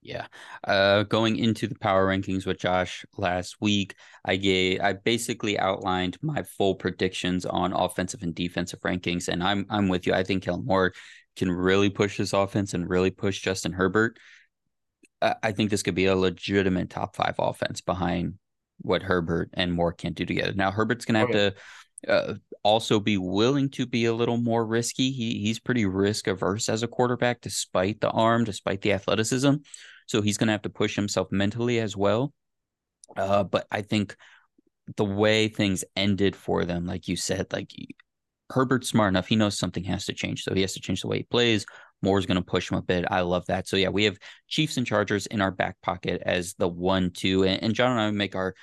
[0.00, 0.26] Yeah.
[0.64, 6.18] Uh, going into the power rankings with Josh last week, I gave I basically outlined
[6.22, 10.14] my full predictions on offensive and defensive rankings, and I'm I'm with you.
[10.14, 10.92] I think Kellen Moore
[11.36, 14.18] can really push this offense and really push Justin Herbert.
[15.20, 18.34] I think this could be a legitimate top five offense behind
[18.78, 20.52] what Herbert and Moore can do together.
[20.54, 21.50] Now Herbert's gonna have okay.
[21.50, 21.54] to
[22.06, 25.10] uh, also be willing to be a little more risky.
[25.10, 29.54] He he's pretty risk averse as a quarterback, despite the arm, despite the athleticism.
[30.06, 32.32] So he's going to have to push himself mentally as well.
[33.16, 34.16] Uh, but I think
[34.96, 37.70] the way things ended for them, like you said, like
[38.50, 39.26] Herbert's smart enough.
[39.26, 41.66] He knows something has to change, so he has to change the way he plays.
[42.00, 43.04] Moore's going to push him a bit.
[43.10, 43.66] I love that.
[43.66, 47.44] So yeah, we have Chiefs and Chargers in our back pocket as the one, two,
[47.44, 48.54] and, and John and I make our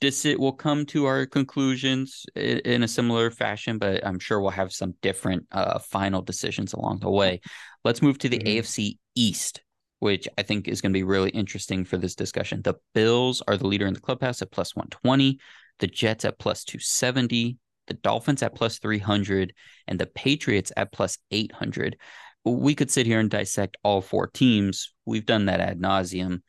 [0.00, 4.50] this it will come to our conclusions in a similar fashion, but I'm sure we'll
[4.50, 7.40] have some different uh, final decisions along the way.
[7.84, 8.60] Let's move to the mm-hmm.
[8.60, 9.62] AFC East,
[9.98, 12.62] which I think is going to be really interesting for this discussion.
[12.62, 15.38] The Bills are the leader in the clubhouse at plus 120,
[15.78, 19.52] the Jets at plus 270, the Dolphins at plus 300,
[19.86, 21.98] and the Patriots at plus 800.
[22.44, 24.92] We could sit here and dissect all four teams.
[25.04, 26.40] We've done that ad nauseum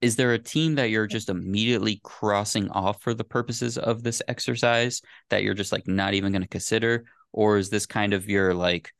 [0.00, 4.22] is there a team that you're just immediately crossing off for the purposes of this
[4.28, 7.04] exercise that you're just like not even going to consider?
[7.32, 8.92] Or is this kind of your like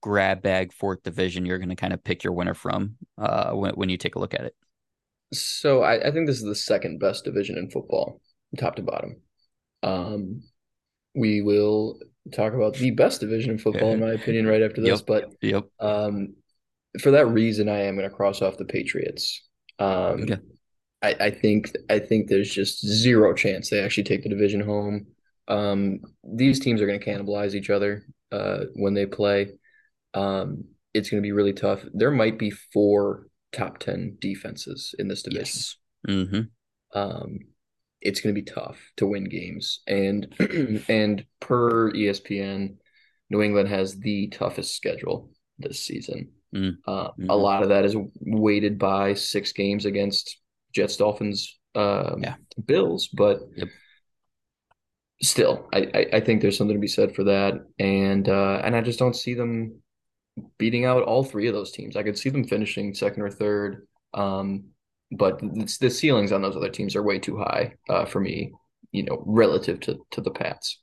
[0.00, 3.74] grab bag fourth division you're going to kind of pick your winner from uh, when,
[3.74, 4.54] when you take a look at it?
[5.32, 8.20] So I, I think this is the second best division in football
[8.58, 9.16] top to bottom.
[9.82, 10.42] Um,
[11.14, 11.98] we will
[12.32, 15.32] talk about the best division in football in my opinion right after this yep, but
[15.40, 16.34] yep um,
[17.00, 19.42] for that reason i am going to cross off the patriots
[19.82, 20.38] um, okay.
[21.02, 25.06] I, I think I think there's just zero chance they actually take the division home.
[25.48, 29.52] Um, these teams are going to cannibalize each other uh, when they play.
[30.14, 30.64] Um,
[30.94, 31.84] it's going to be really tough.
[31.92, 35.46] There might be four top ten defenses in this division.
[35.46, 35.76] Yes.
[36.08, 36.98] Mm-hmm.
[36.98, 37.38] Um,
[38.00, 40.32] it's going to be tough to win games, and
[40.88, 42.76] and per ESPN,
[43.30, 46.30] New England has the toughest schedule this season.
[46.54, 46.76] Mm.
[46.86, 47.30] Uh, mm-hmm.
[47.30, 50.38] A lot of that is weighted by six games against
[50.74, 52.34] Jets, Dolphins, um, yeah.
[52.64, 53.68] Bills, but yep.
[55.22, 58.76] still, I, I, I think there's something to be said for that, and uh, and
[58.76, 59.80] I just don't see them
[60.58, 61.96] beating out all three of those teams.
[61.96, 64.64] I could see them finishing second or third, Um,
[65.10, 68.52] but the, the ceilings on those other teams are way too high uh, for me,
[68.92, 70.80] you know, relative to to the Pats.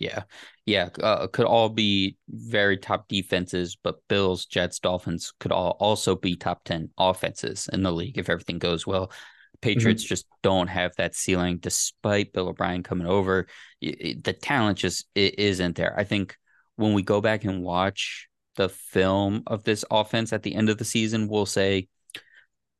[0.00, 0.22] Yeah,
[0.64, 6.16] yeah, uh, could all be very top defenses, but Bills, Jets, Dolphins could all also
[6.16, 9.12] be top ten offenses in the league if everything goes well.
[9.60, 10.08] Patriots mm-hmm.
[10.08, 13.46] just don't have that ceiling, despite Bill O'Brien coming over.
[13.80, 15.94] the talent just it isn't there.
[15.98, 16.36] I think
[16.76, 20.78] when we go back and watch the film of this offense at the end of
[20.78, 21.88] the season, we'll say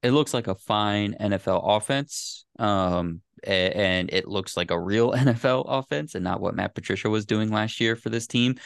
[0.02, 2.46] it looks like a fine NFL offense.
[2.58, 7.26] Um, and it looks like a real NFL offense and not what Matt Patricia was
[7.26, 8.56] doing last year for this team.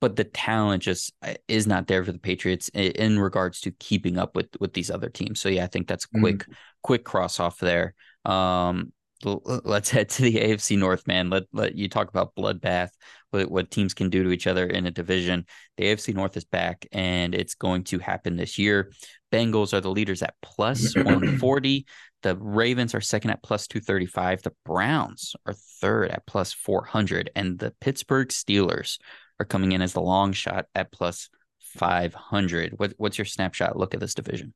[0.00, 4.16] But the talent just uh, is not there for the Patriots in regards to keeping
[4.16, 5.40] up with with these other teams.
[5.40, 6.52] So yeah, I think that's a quick mm-hmm.
[6.82, 7.94] quick cross off there.
[8.24, 8.92] Um,
[9.24, 11.30] let's head to the AFC North, man.
[11.30, 12.90] Let let you talk about bloodbath,
[13.30, 15.46] what, what teams can do to each other in a division.
[15.76, 18.92] The AFC North is back, and it's going to happen this year.
[19.32, 21.86] Bengals are the leaders at plus 140.
[22.22, 24.42] The Ravens are second at plus 235.
[24.42, 27.30] The Browns are third at plus 400.
[27.34, 28.98] And the Pittsburgh Steelers
[29.38, 31.30] are coming in as the long shot at plus
[31.60, 32.74] 500.
[32.78, 34.52] What, what's your snapshot look at this division?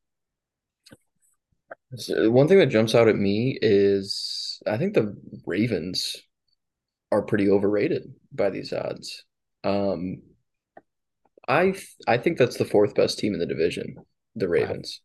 [1.97, 6.17] So one thing that jumps out at me is I think the Ravens
[7.13, 9.25] are pretty overrated by these odds.
[9.63, 10.23] Um,
[11.47, 11.75] I
[12.07, 13.97] I think that's the fourth best team in the division,
[14.35, 15.01] the Ravens.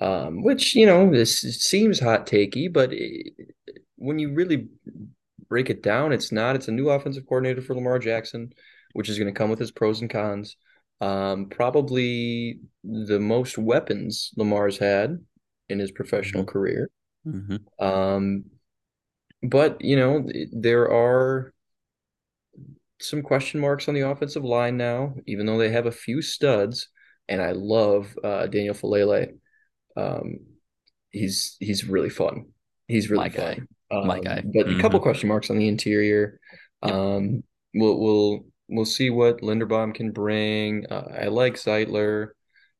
[0.00, 3.34] Um, which you know this seems hot takey, but it,
[3.96, 4.68] when you really
[5.48, 6.56] break it down, it's not.
[6.56, 8.52] It's a new offensive coordinator for Lamar Jackson,
[8.94, 10.56] which is going to come with its pros and cons.
[11.02, 15.18] Um, probably the most weapons Lamar's had
[15.68, 16.50] in his professional mm-hmm.
[16.50, 16.90] career.
[17.26, 17.84] Mm-hmm.
[17.84, 18.44] Um,
[19.42, 21.52] but you know there are
[23.00, 26.88] some question marks on the offensive line now, even though they have a few studs.
[27.28, 29.34] And I love uh, Daniel Faalele.
[29.96, 30.40] Um,
[31.10, 32.46] he's he's really fun.
[32.88, 33.66] He's really My fun.
[33.90, 33.96] Guy.
[33.96, 34.42] Um, My guy.
[34.44, 34.78] But mm-hmm.
[34.78, 36.40] a couple question marks on the interior.
[36.84, 36.94] Yep.
[36.94, 40.86] Um, we'll we'll we'll see what Linderbaum can bring.
[40.90, 42.28] Uh, I like Zeitler.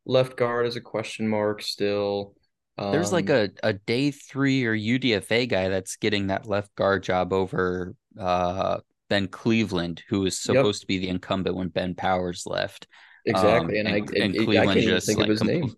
[0.07, 2.35] Left guard is a question mark still.
[2.81, 7.03] There's like um, a, a day three or UDFA guy that's getting that left guard
[7.03, 10.81] job over uh, Ben Cleveland, who was supposed yep.
[10.81, 12.87] to be the incumbent when Ben Powers left.
[13.27, 15.75] Exactly, um, and, and, I and Cleveland I can't just think like, of his name.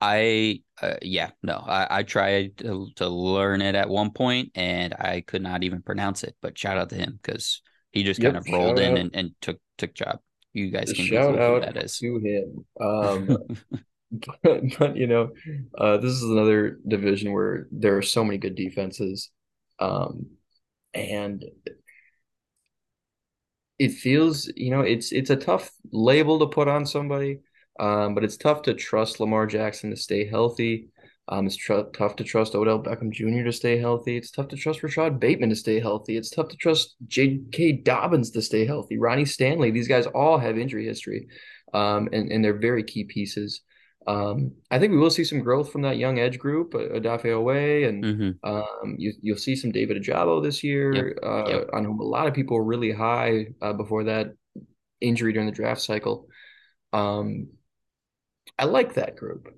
[0.00, 4.94] I uh, yeah no I, I tried to, to learn it at one point and
[4.94, 6.36] I could not even pronounce it.
[6.40, 9.30] But shout out to him because he just yep, kind of rolled in and, and
[9.40, 10.20] took took job.
[10.52, 11.98] You guys can shout out that is.
[11.98, 12.64] to him.
[12.80, 13.38] Um,
[14.42, 15.30] but, but you know,
[15.76, 19.30] uh, this is another division where there are so many good defenses,
[19.78, 20.26] um,
[20.94, 21.44] and
[23.78, 27.40] it feels you know it's it's a tough label to put on somebody,
[27.78, 30.88] um, but it's tough to trust Lamar Jackson to stay healthy.
[31.28, 33.44] Um, it's tr- tough to trust Odell Beckham Jr.
[33.44, 34.16] to stay healthy.
[34.16, 36.16] It's tough to trust Rashod Bateman to stay healthy.
[36.16, 37.72] It's tough to trust J.K.
[37.82, 38.98] Dobbins to stay healthy.
[38.98, 39.70] Ronnie Stanley.
[39.70, 41.28] These guys all have injury history,
[41.74, 43.60] um, and and they're very key pieces.
[44.06, 47.86] Um, I think we will see some growth from that young edge group, uh, Odafe
[47.86, 48.48] and mm-hmm.
[48.48, 51.16] um, you, will see some David Ojabo this year, yep.
[51.22, 51.68] Uh, yep.
[51.74, 54.28] on whom a lot of people were really high uh, before that
[55.02, 56.26] injury during the draft cycle.
[56.94, 57.48] Um,
[58.58, 59.48] I like that group,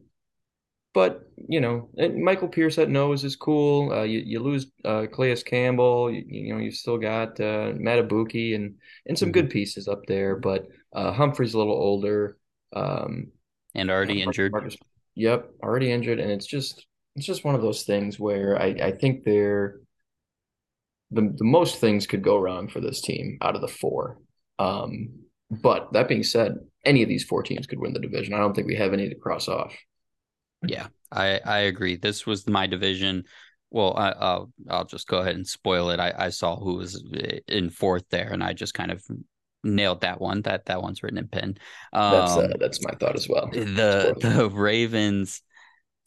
[0.92, 3.92] but you know, Michael Pierce at nose is cool.
[3.92, 7.80] Uh, you, you lose uh, Calais Campbell, you, you, know, you've still got uh, and
[7.84, 8.74] and
[9.18, 9.30] some mm-hmm.
[9.30, 12.36] good pieces up there, but uh, Humphrey's a little older.
[12.74, 13.28] Um,
[13.74, 14.52] and already injured.
[14.52, 14.76] Marcus,
[15.14, 18.92] yep, already injured, and it's just it's just one of those things where I I
[18.92, 19.80] think they're
[21.10, 24.18] the the most things could go wrong for this team out of the four.
[24.58, 25.10] Um,
[25.50, 28.34] but that being said, any of these four teams could win the division.
[28.34, 29.76] I don't think we have any to cross off.
[30.66, 31.96] Yeah, I I agree.
[31.96, 33.24] This was my division.
[33.70, 36.00] Well, I, will I'll just go ahead and spoil it.
[36.00, 37.02] I, I saw who was
[37.46, 39.02] in fourth there, and I just kind of
[39.62, 40.42] nailed that one.
[40.42, 41.56] That that one's written in pen.
[41.92, 43.48] Um, that's uh, that's my thought as well.
[43.52, 45.42] The the Ravens.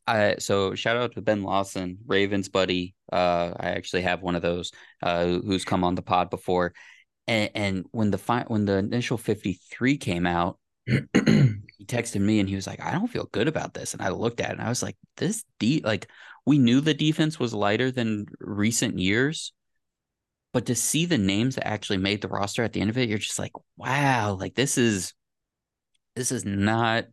[0.05, 2.93] I so shout out to Ben Lawson, Ravens buddy.
[3.11, 6.73] Uh, I actually have one of those uh, who's come on the pod before,
[7.25, 12.39] and, and when the fi- when the initial fifty three came out, he texted me
[12.39, 14.53] and he was like, "I don't feel good about this," and I looked at it
[14.53, 16.09] and I was like, "This de like
[16.45, 19.53] we knew the defense was lighter than recent years,
[20.51, 23.09] but to see the names that actually made the roster at the end of it,
[23.09, 25.13] you're just like, wow, like this is
[26.15, 27.05] this is not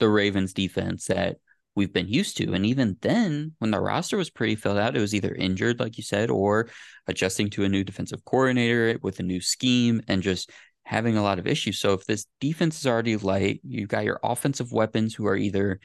[0.00, 1.36] the Ravens defense that
[1.76, 2.52] we've been used to.
[2.52, 5.96] And even then, when the roster was pretty filled out, it was either injured, like
[5.98, 6.68] you said, or
[7.06, 10.50] adjusting to a new defensive coordinator with a new scheme and just
[10.90, 11.78] having a lot of issues.
[11.78, 15.78] So if this defense is already light, you've got your offensive weapons who are either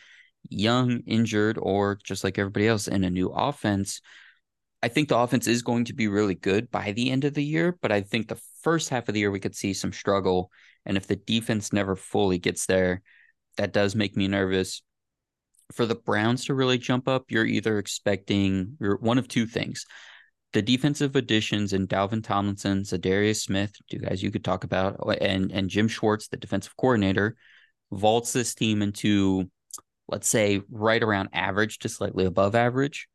[0.49, 4.01] young, injured, or just like everybody else in a new offense.
[4.81, 7.43] I think the offense is going to be really good by the end of the
[7.43, 10.49] year, but I think the first half of the year we could see some struggle.
[10.87, 13.03] And if the defense never fully gets there,
[13.57, 14.81] that does make me nervous.
[15.71, 19.85] For the Browns to really jump up, you're either expecting you're one of two things.
[20.55, 25.51] The defensive additions in Dalvin Tomlinson, Za'Darius Smith, two guys you could talk about, and
[25.51, 27.35] and Jim Schwartz, the defensive coordinator,
[27.91, 29.51] vaults this team into,
[30.07, 33.09] let's say, right around average to slightly above average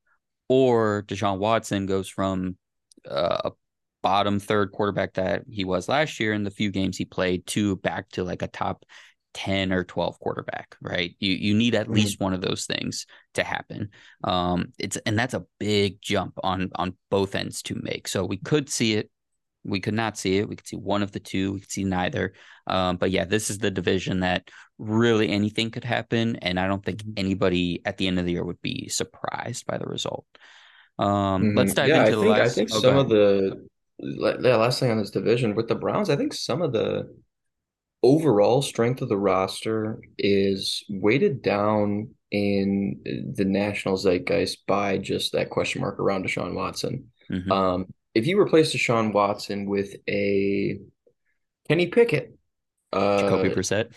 [0.51, 2.59] or Deshaun Watson goes from
[3.09, 3.51] uh, a
[4.03, 7.77] bottom third quarterback that he was last year in the few games he played to
[7.77, 8.85] back to like a top
[9.35, 11.15] 10 or 12 quarterback, right?
[11.19, 11.95] You you need at mm-hmm.
[11.95, 13.91] least one of those things to happen.
[14.25, 18.09] Um it's and that's a big jump on on both ends to make.
[18.09, 19.11] So we could see it
[19.65, 20.49] we could not see it.
[20.49, 21.53] We could see one of the two.
[21.53, 22.33] We could see neither.
[22.67, 26.85] Um, but yeah, this is the division that really anything could happen, and I don't
[26.85, 27.13] think mm-hmm.
[27.17, 30.25] anybody at the end of the year would be surprised by the result.
[30.99, 31.59] Um, mm-hmm.
[31.59, 32.41] Let's dive yeah, into I the last.
[32.41, 33.67] I think some of the
[33.99, 37.15] yeah, last thing on this division with the Browns, I think some of the
[38.03, 43.01] overall strength of the roster is weighted down in
[43.35, 47.11] the national zeitgeist by just that question mark around Deshaun Watson.
[47.31, 47.53] Mm-hmm.
[47.53, 50.79] Um, if you replace Deshaun Watson with a
[51.69, 52.37] Kenny Pickett,
[52.93, 53.93] uh, Jacoby Brissett,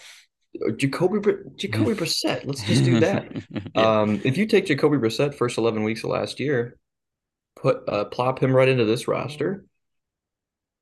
[0.77, 1.19] Jacoby
[1.55, 3.31] Jacoby Brissett, let's just do that.
[3.49, 3.61] yeah.
[4.01, 6.77] um, if you take Jacoby Brissett first eleven weeks of last year,
[7.55, 9.65] put uh, plop him right into this roster,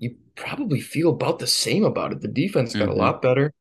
[0.01, 2.21] you probably feel about the same about it.
[2.21, 2.91] The defense got mm-hmm.
[2.91, 3.53] a lot better.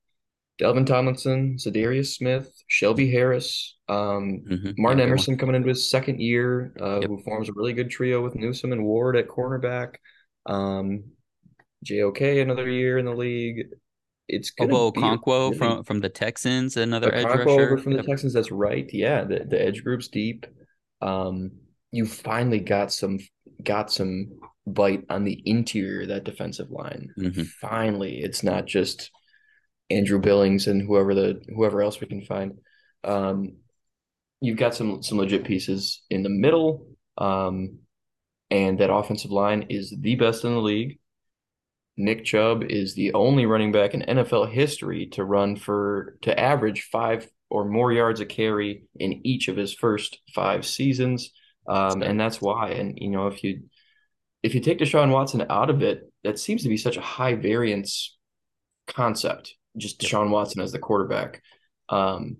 [0.58, 4.70] Dalvin Tomlinson, Za'Darius Smith, Shelby Harris, um, mm-hmm.
[4.78, 7.08] Martin Emerson coming into his second year, uh, yep.
[7.08, 9.96] who forms a really good trio with Newsome and Ward at cornerback.
[10.46, 11.04] Um,
[11.84, 13.66] JOK another year in the league.
[14.26, 18.32] It's going Ogbo Okoronkwo really, from from the Texans, another edge rusher from the Texans.
[18.32, 18.88] That's right.
[18.92, 20.46] Yeah, the, the edge group's deep.
[21.02, 21.52] Um,
[21.90, 23.18] you finally got some
[23.62, 24.39] got some
[24.74, 27.10] bite on the interior of that defensive line.
[27.18, 27.42] Mm-hmm.
[27.60, 29.10] Finally, it's not just
[29.90, 32.58] Andrew Billings and whoever the whoever else we can find.
[33.04, 33.56] Um,
[34.40, 36.86] you've got some some legit pieces in the middle,
[37.18, 37.78] um,
[38.50, 40.98] and that offensive line is the best in the league.
[41.96, 46.88] Nick Chubb is the only running back in NFL history to run for to average
[46.90, 51.30] five or more yards a carry in each of his first five seasons,
[51.68, 52.70] um, and that's why.
[52.70, 53.62] And you know, if you
[54.42, 57.34] if you take Deshaun Watson out of it, that seems to be such a high
[57.34, 58.16] variance
[58.86, 61.42] concept just Deshaun Watson as the quarterback.
[61.88, 62.38] Um,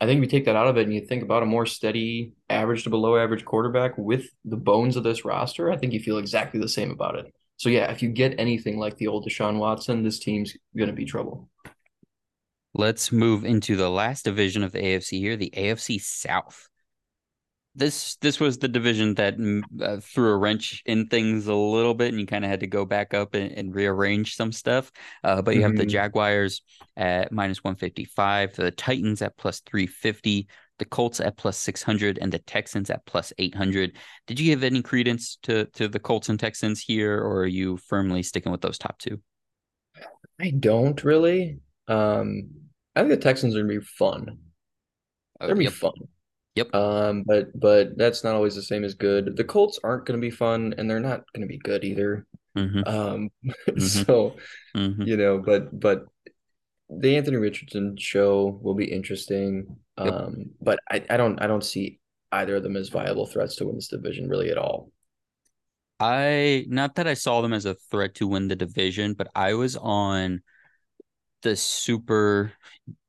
[0.00, 1.66] I think if you take that out of it and you think about a more
[1.66, 6.00] steady, average to below average quarterback with the bones of this roster, I think you
[6.00, 7.32] feel exactly the same about it.
[7.56, 10.94] So yeah, if you get anything like the old Deshaun Watson, this team's going to
[10.94, 11.48] be trouble.
[12.74, 16.68] Let's move into the last division of the AFC here, the AFC South
[17.74, 21.94] this this was the division that mm, uh, threw a wrench in things a little
[21.94, 24.92] bit, and you kind of had to go back up and, and rearrange some stuff.
[25.24, 25.70] Uh, but you mm-hmm.
[25.70, 25.90] have the mm-hmm.
[25.90, 26.62] Jaguars
[26.96, 30.46] at minus one fifty five, the Titans at plus three fifty,
[30.78, 33.96] the Colts at plus six hundred, and the Texans at plus eight hundred.
[34.26, 37.76] Did you give any credence to to the Colts and Texans here, or are you
[37.76, 39.20] firmly sticking with those top two?
[40.40, 41.58] I don't really.
[41.88, 42.50] Um,
[42.94, 44.38] I think the Texans are gonna be fun.
[45.40, 45.94] They're gonna be fun.
[46.54, 46.74] Yep.
[46.74, 49.36] Um, but but that's not always the same as good.
[49.36, 52.26] The Colts aren't going to be fun, and they're not going to be good either.
[52.56, 52.86] Mm-hmm.
[52.86, 53.78] Um, mm-hmm.
[53.80, 54.36] so
[54.76, 55.02] mm-hmm.
[55.02, 56.04] you know, but but
[56.88, 59.76] the Anthony Richardson show will be interesting.
[59.98, 60.12] Yep.
[60.12, 61.98] Um, but I, I don't I don't see
[62.30, 64.90] either of them as viable threats to win this division really at all.
[65.98, 69.54] I not that I saw them as a threat to win the division, but I
[69.54, 70.42] was on
[71.42, 72.52] the super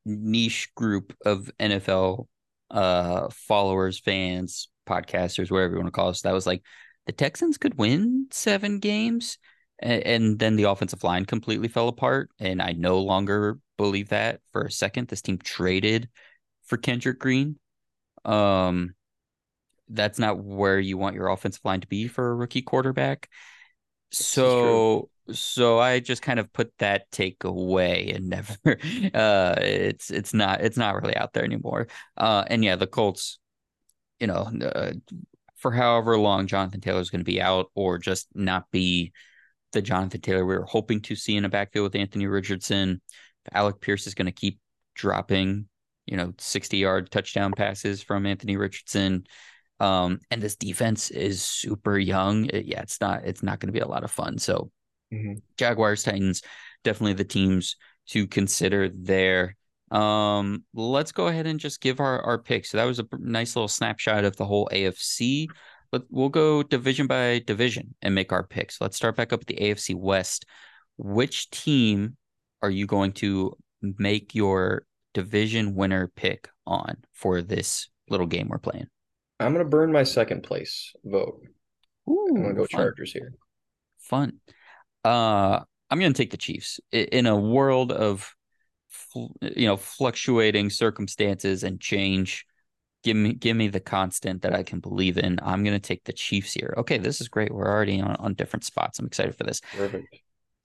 [0.06, 2.28] niche group of NFL
[2.72, 6.64] uh followers, fans, podcasters, whatever you want to call us, that was like
[7.06, 9.38] the Texans could win seven games.
[9.80, 12.30] And, and then the offensive line completely fell apart.
[12.40, 15.08] And I no longer believe that for a second.
[15.08, 16.10] This team traded
[16.66, 17.60] for Kendrick Green.
[18.24, 18.96] Um,
[19.90, 23.30] that's not where you want your offensive line to be for a rookie quarterback.
[24.12, 28.78] So so I just kind of put that take away and never
[29.14, 31.88] uh it's it's not it's not really out there anymore.
[32.18, 33.40] Uh and yeah, the Colts
[34.20, 34.94] you know, uh,
[35.58, 39.12] for however long Jonathan Taylor is going to be out or just not be
[39.74, 43.02] the Jonathan Taylor we were hoping to see in a backfield with Anthony Richardson.
[43.52, 44.60] Alec Pierce is going to keep
[44.96, 45.68] dropping,
[46.06, 49.26] you know, 60 yard touchdown passes from Anthony Richardson.
[49.80, 52.46] Um, and this defense is super young.
[52.46, 54.38] It, yeah, it's not it's not going to be a lot of fun.
[54.38, 54.72] So
[55.16, 55.34] mm-hmm.
[55.58, 56.42] Jaguars, Titans,
[56.84, 57.76] definitely the teams
[58.08, 59.56] to consider there.
[59.92, 62.72] Um, let's go ahead and just give our our picks.
[62.72, 65.48] So that was a nice little snapshot of the whole AFC.
[65.92, 68.82] But we'll go division by division and make our picks.
[68.82, 70.46] Let's start back up at the AFC West.
[70.98, 72.18] Which team
[72.62, 78.58] are you going to make your division winner pick on for this little game we're
[78.58, 78.88] playing?
[79.40, 81.42] I'm gonna burn my second place vote.
[82.10, 82.82] Ooh, I'm gonna go fun.
[82.82, 83.34] Chargers here.
[84.00, 84.40] Fun.
[85.06, 88.34] Uh, I'm gonna take the Chiefs in a world of,
[89.14, 92.46] you know, fluctuating circumstances and change.
[93.04, 95.40] Give me, give me the constant that I can believe in.
[95.44, 96.74] I'm gonna take the Chiefs here.
[96.78, 97.54] Okay, this is great.
[97.54, 98.98] We're already on, on different spots.
[98.98, 99.62] I'm excited for this.
[99.78, 100.08] Perfect.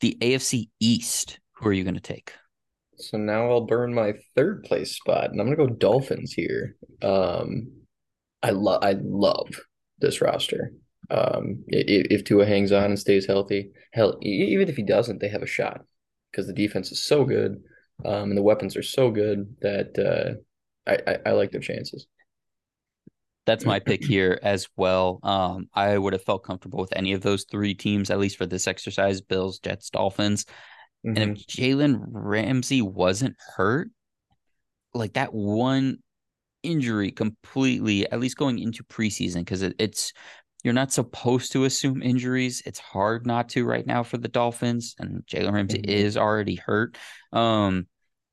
[0.01, 1.39] The AFC East.
[1.57, 2.33] Who are you gonna take?
[2.97, 6.77] So now I'll burn my third place spot, and I'm gonna go Dolphins here.
[7.03, 7.73] Um,
[8.43, 9.51] I love I love
[9.99, 10.73] this roster.
[11.11, 15.29] Um, if, if Tua hangs on and stays healthy, hell, even if he doesn't, they
[15.29, 15.85] have a shot
[16.31, 17.63] because the defense is so good,
[18.05, 22.07] um, and the weapons are so good that uh, I, I, I like their chances.
[23.47, 25.19] That's my pick here as well.
[25.25, 28.47] Um, I would have felt comfortable with any of those three teams, at least for
[28.47, 30.47] this exercise: Bills, Jets, Dolphins.
[31.05, 31.17] Mhm.
[31.17, 33.91] And if Jalen Ramsey wasn't hurt,
[34.95, 35.99] like that one
[36.63, 40.13] injury completely, at least going into preseason, because it, it's
[40.63, 42.63] you're not supposed to assume injuries.
[42.67, 45.85] It's hard not to right now for the Dolphins, and Jalen Ramsey Mhm.
[45.85, 46.99] is already hurt.
[47.33, 47.87] Um,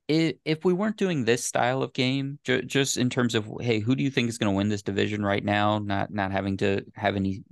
[0.08, 3.94] if we weren't doing this style of game, ju- just in terms of hey, who
[3.94, 5.78] do you think is going to win this division right now?
[5.78, 7.44] Not not having to have any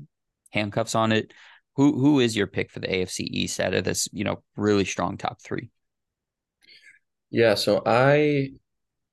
[0.53, 1.33] handcuffs on it.
[1.77, 4.85] Who who is your pick for the AFC East out of this, you know, really
[4.87, 5.71] strong top three?
[7.31, 8.51] Yeah, so I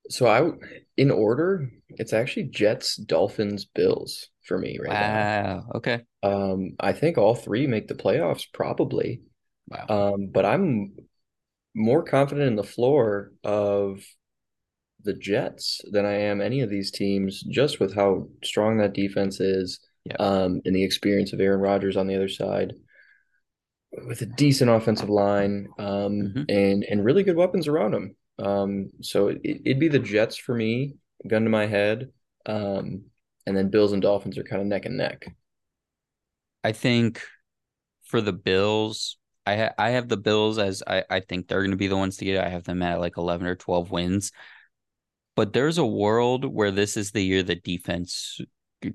[0.09, 0.51] so I
[0.97, 5.65] in order, it's actually Jets, Dolphins, Bills for me right Wow.
[5.75, 6.01] Okay.
[6.21, 9.21] Um, I think all three make the playoffs probably.
[9.69, 10.13] Wow.
[10.13, 10.93] Um, but I'm
[11.75, 14.03] more confident in the floor of
[15.03, 19.39] the Jets than I am any of these teams, just with how strong that defense
[19.39, 20.15] is, Yeah.
[20.19, 22.73] um, and the experience of Aaron Rodgers on the other side,
[24.07, 26.45] with a decent offensive line, um, Mhm.
[26.49, 28.15] and and really good weapons around him.
[28.39, 30.95] Um, so it, it'd be the Jets for me,
[31.27, 32.11] gun to my head,
[32.45, 33.05] um,
[33.45, 35.25] and then Bills and Dolphins are kind of neck and neck.
[36.63, 37.21] I think
[38.05, 41.71] for the Bills, I ha- I have the Bills as I, I think they're going
[41.71, 42.43] to be the ones to get it.
[42.43, 44.31] I have them at like 11 or 12 wins.
[45.35, 48.39] But there's a world where this is the year the defense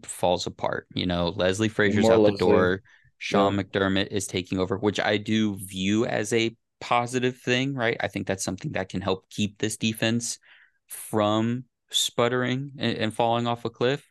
[0.05, 0.87] falls apart.
[0.95, 2.83] You know, Leslie Frazier's More out the door.
[3.19, 3.63] Sean Yeah.
[3.63, 7.97] McDermott is taking over, which I do view as a positive thing, right?
[7.99, 10.39] I think that's something that can help keep this defense
[10.87, 14.09] from sputtering and, and falling off a cliff.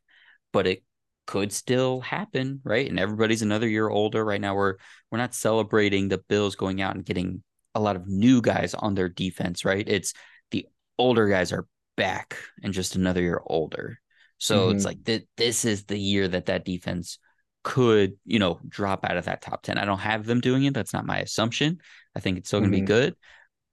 [0.58, 0.84] But it
[1.28, 2.89] could still happen, right?
[2.89, 4.55] And everybody's another year older right now.
[4.55, 4.78] We're
[5.12, 7.43] we're not celebrating the Bills going out and getting
[7.76, 9.88] a lot of new guys on their defense, right?
[9.88, 10.14] It's
[10.49, 10.66] the
[10.97, 13.99] older guys are back and just another year older.
[14.39, 14.86] So it's Mhm.
[14.86, 17.20] like th- this is the year that that defense
[17.64, 19.78] could, you know, drop out of that top 10.
[19.78, 20.74] I don't have them doing it.
[20.74, 21.80] That's not my assumption.
[22.16, 22.82] I think it's still going to Mhm.
[22.82, 23.16] be good.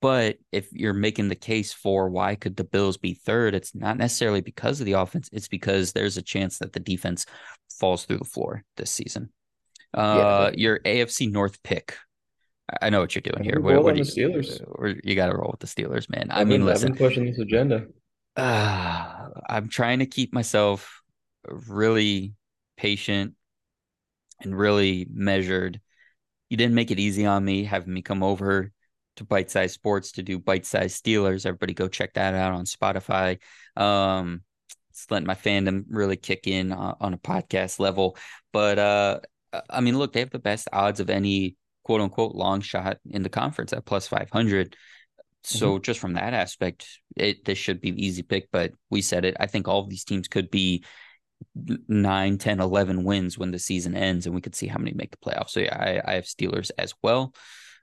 [0.05, 3.97] But if you're making the case for why could the Bills be third, it's not
[3.97, 5.31] necessarily because of the offense.
[5.33, 7.25] It's because there's a chance that the defense
[7.81, 9.33] falls through the floor this season.
[9.95, 10.17] Uh,
[10.51, 10.63] definitely.
[10.63, 11.97] your AFC North pick.
[12.71, 13.59] I- I know what you're doing here.
[13.61, 14.63] What, what on do the you, Steelers.
[14.67, 16.31] or you got to roll with the Steelers, man.
[16.31, 17.87] I I've mean, been, I've listen, been pushing this agenda.
[18.37, 21.01] uh, I'm trying to keep myself
[21.49, 22.35] really
[22.77, 23.37] patient
[24.43, 25.81] and really measured.
[26.51, 28.71] You didn't make it easy on me having me come over
[29.17, 31.47] to Bite Size Sports to do Bite Size Steelers.
[31.47, 33.39] Everybody go check that out on Spotify.
[33.77, 34.43] Um,
[34.91, 38.17] it's letting my fandom really kick in on, on a podcast level.
[38.53, 39.21] But uh,
[39.69, 43.23] I mean, look, they have the best odds of any quote unquote long shot in
[43.23, 44.77] the conference at plus 500.
[45.47, 48.49] So just from that aspect, it this should be the easy pick.
[48.51, 49.37] But we said it.
[49.39, 50.85] I think all of these teams could be
[51.55, 55.11] 9, 10, 11 wins when the season ends, and we could see how many make
[55.11, 55.51] the playoffs.
[55.51, 57.35] So yeah, I, I have Steelers as well.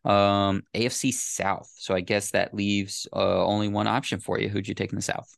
[0.04, 1.72] Um, AFC South.
[1.78, 4.50] So I guess that leaves uh, only one option for you.
[4.50, 5.38] Who'd you take in the South?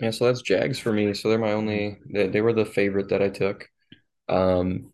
[0.00, 1.14] Yeah, so that's Jags for me.
[1.14, 3.68] So they're my only they, they were the favorite that I took.
[4.28, 4.92] Um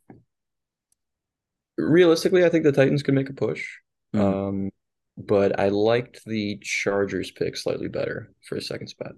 [1.77, 3.67] realistically, I think the Titans could make a push.
[4.15, 4.21] Mhm.
[4.21, 4.71] Um
[5.17, 9.13] but I liked the Chargers pick slightly better for a second spot.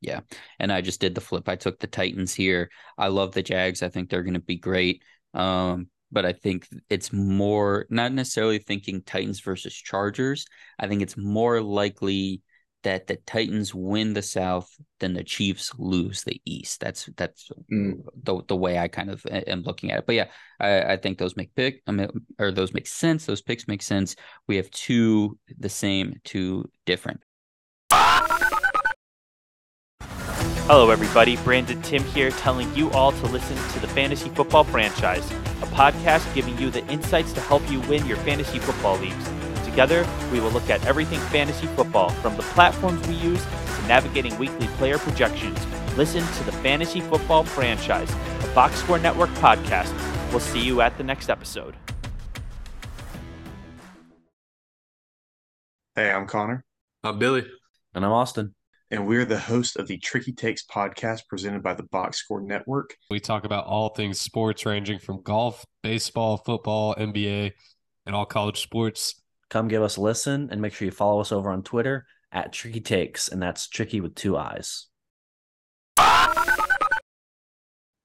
[0.00, 0.20] Yeah.
[0.58, 1.48] And I just did the flip.
[1.48, 2.70] I took the Titans here.
[2.98, 3.82] I love the Jags.
[3.82, 5.02] I think they're going to be great.
[5.34, 10.46] Um, but I think it's more not necessarily thinking Titans versus Chargers.
[10.78, 12.40] I think it's more likely
[12.84, 16.80] that the Titans win the South than the Chiefs lose the East.
[16.80, 18.02] That's that's Mm.
[18.24, 20.06] the the way I kind of am looking at it.
[20.06, 21.82] But yeah, I, I think those make pick.
[21.86, 22.08] I mean,
[22.38, 23.26] or those make sense.
[23.26, 24.16] Those picks make sense.
[24.48, 27.20] We have two the same, two different.
[30.68, 31.36] Hello, everybody.
[31.36, 35.30] Brandon Tim here, telling you all to listen to the Fantasy Football Franchise,
[35.62, 39.30] a podcast giving you the insights to help you win your fantasy football leagues.
[39.64, 44.36] Together, we will look at everything fantasy football, from the platforms we use to navigating
[44.40, 45.56] weekly player projections.
[45.96, 48.12] Listen to the Fantasy Football Franchise,
[48.42, 49.94] a Box Score Network podcast.
[50.32, 51.76] We'll see you at the next episode.
[55.94, 56.64] Hey, I'm Connor,
[57.04, 57.46] I'm Billy.
[57.94, 58.55] And I'm Austin.
[58.90, 62.96] And we're the host of the Tricky Takes podcast presented by the Box Score Network.
[63.10, 67.52] We talk about all things sports, ranging from golf, baseball, football, NBA,
[68.06, 69.20] and all college sports.
[69.50, 72.52] Come give us a listen and make sure you follow us over on Twitter at
[72.52, 74.86] Tricky Takes, and that's tricky with two eyes.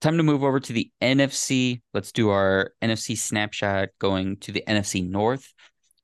[0.01, 1.81] Time to move over to the NFC.
[1.93, 5.53] Let's do our NFC snapshot going to the NFC North.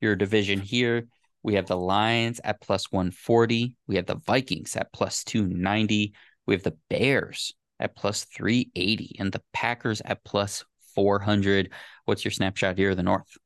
[0.01, 1.07] Your division here.
[1.43, 3.75] We have the Lions at plus 140.
[3.87, 6.13] We have the Vikings at plus 290.
[6.45, 10.65] We have the Bears at plus 380 and the Packers at plus
[10.95, 11.71] 400.
[12.05, 13.37] What's your snapshot here of the North?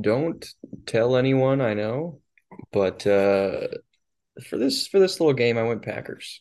[0.00, 0.44] Don't
[0.86, 2.20] tell anyone I know,
[2.72, 3.68] but uh,
[4.48, 6.40] for this for this little game, I went Packers.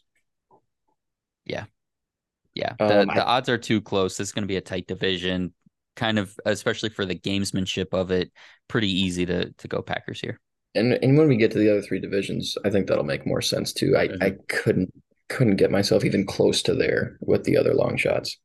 [2.53, 4.17] Yeah, the, Um, the I- odds are too close.
[4.17, 5.53] This is going to be a tight division,
[5.95, 8.30] kind of, especially for the gamesmanship of it.
[8.67, 10.38] Pretty easy to to go Packers here.
[10.76, 13.41] And and when we get to the other three divisions, I think that'll make more
[13.41, 13.97] sense too.
[13.97, 14.24] I, mm-hmm.
[14.24, 14.93] I couldn't
[15.30, 18.38] couldn't get myself even close to there with the other long shots.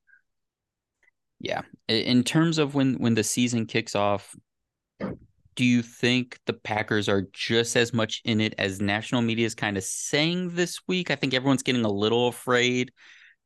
[1.40, 1.62] Yeah.
[1.88, 4.34] In terms of when when the season kicks off,
[5.54, 9.54] do you think the Packers are just as much in it as national media is
[9.54, 11.10] kind of saying this week?
[11.10, 12.92] I think everyone's getting a little afraid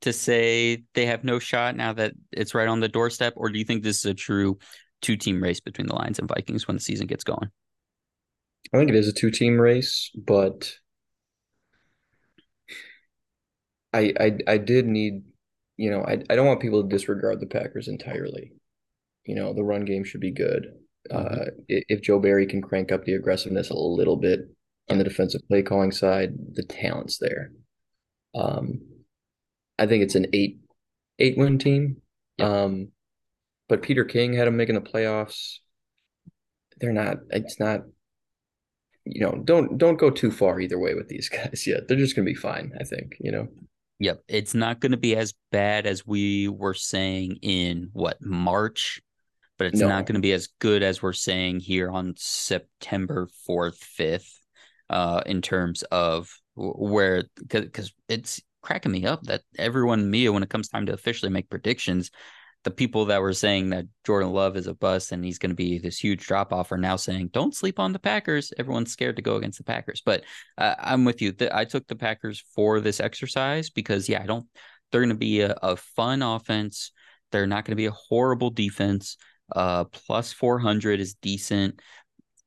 [0.03, 3.59] to say they have no shot now that it's right on the doorstep, or do
[3.59, 4.59] you think this is a true
[5.03, 7.51] two team race between the Lions and Vikings when the season gets going?
[8.73, 10.73] I think it is a two team race, but
[13.93, 15.25] I I I did need,
[15.77, 18.53] you know, I I don't want people to disregard the Packers entirely.
[19.25, 20.73] You know, the run game should be good.
[21.11, 24.41] Uh, if Joe Barry can crank up the aggressiveness a little bit
[24.89, 27.53] on the defensive play calling side, the talent's there.
[28.35, 28.83] Um,
[29.79, 30.59] I think it's an eight
[31.19, 32.03] eight win team.
[32.39, 32.89] Um,
[33.69, 35.59] but Peter King had them making the playoffs.
[36.81, 37.19] They're not.
[37.31, 37.83] It's not
[39.13, 41.89] you know, don't don't go too far either way with these guys yet.
[41.89, 43.49] They're just gonna be fine, I think, you know.
[44.01, 44.23] Yep.
[44.29, 49.03] It's not going to be as bad as we were saying in what, March,
[49.59, 49.89] but it's No.
[49.89, 54.41] not going to be as good as we're saying here on September 4th, 5th,
[54.89, 60.49] uh, in terms of where, because it's cracking me up that everyone, Mia, when it
[60.49, 62.11] comes time to officially make predictions,
[62.65, 65.57] the people that were saying that Jordan Love is a bust and he's going to
[65.57, 68.53] be this huge drop off are now saying, don't sleep on the Packers.
[68.59, 70.03] Everyone's scared to go against the Packers.
[70.05, 70.25] But
[70.59, 71.35] uh, I'm with you.
[71.53, 74.47] I took the Packers for this exercise because, yeah, I don't,
[74.91, 76.93] they're going to be a, a fun offense.
[77.33, 79.17] They're not going to be a horrible defense.
[79.55, 81.81] Uh, plus 400 is decent.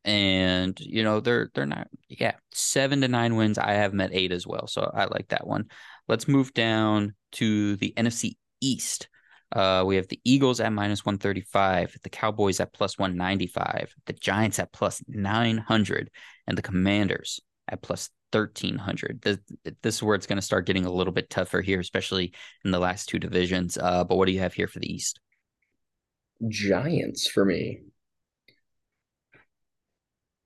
[0.06, 3.58] And, you know, they're, they're not, yeah, seven to nine wins.
[3.58, 4.68] I have met eight as well.
[4.68, 5.70] So I like that one.
[6.08, 9.08] Let's move down to the NFC East.
[9.54, 14.60] Uh, we have the Eagles at minus 135, the Cowboys at plus 195, the Giants
[14.60, 16.10] at plus 900,
[16.48, 19.22] and the Commanders at plus 1300.
[19.22, 19.38] This,
[19.82, 22.34] this is where it's going to start getting a little bit tougher here, especially
[22.66, 23.78] in the last two divisions.
[23.78, 25.20] Uh, but what do you have here for the East?
[26.48, 27.82] Giants for me.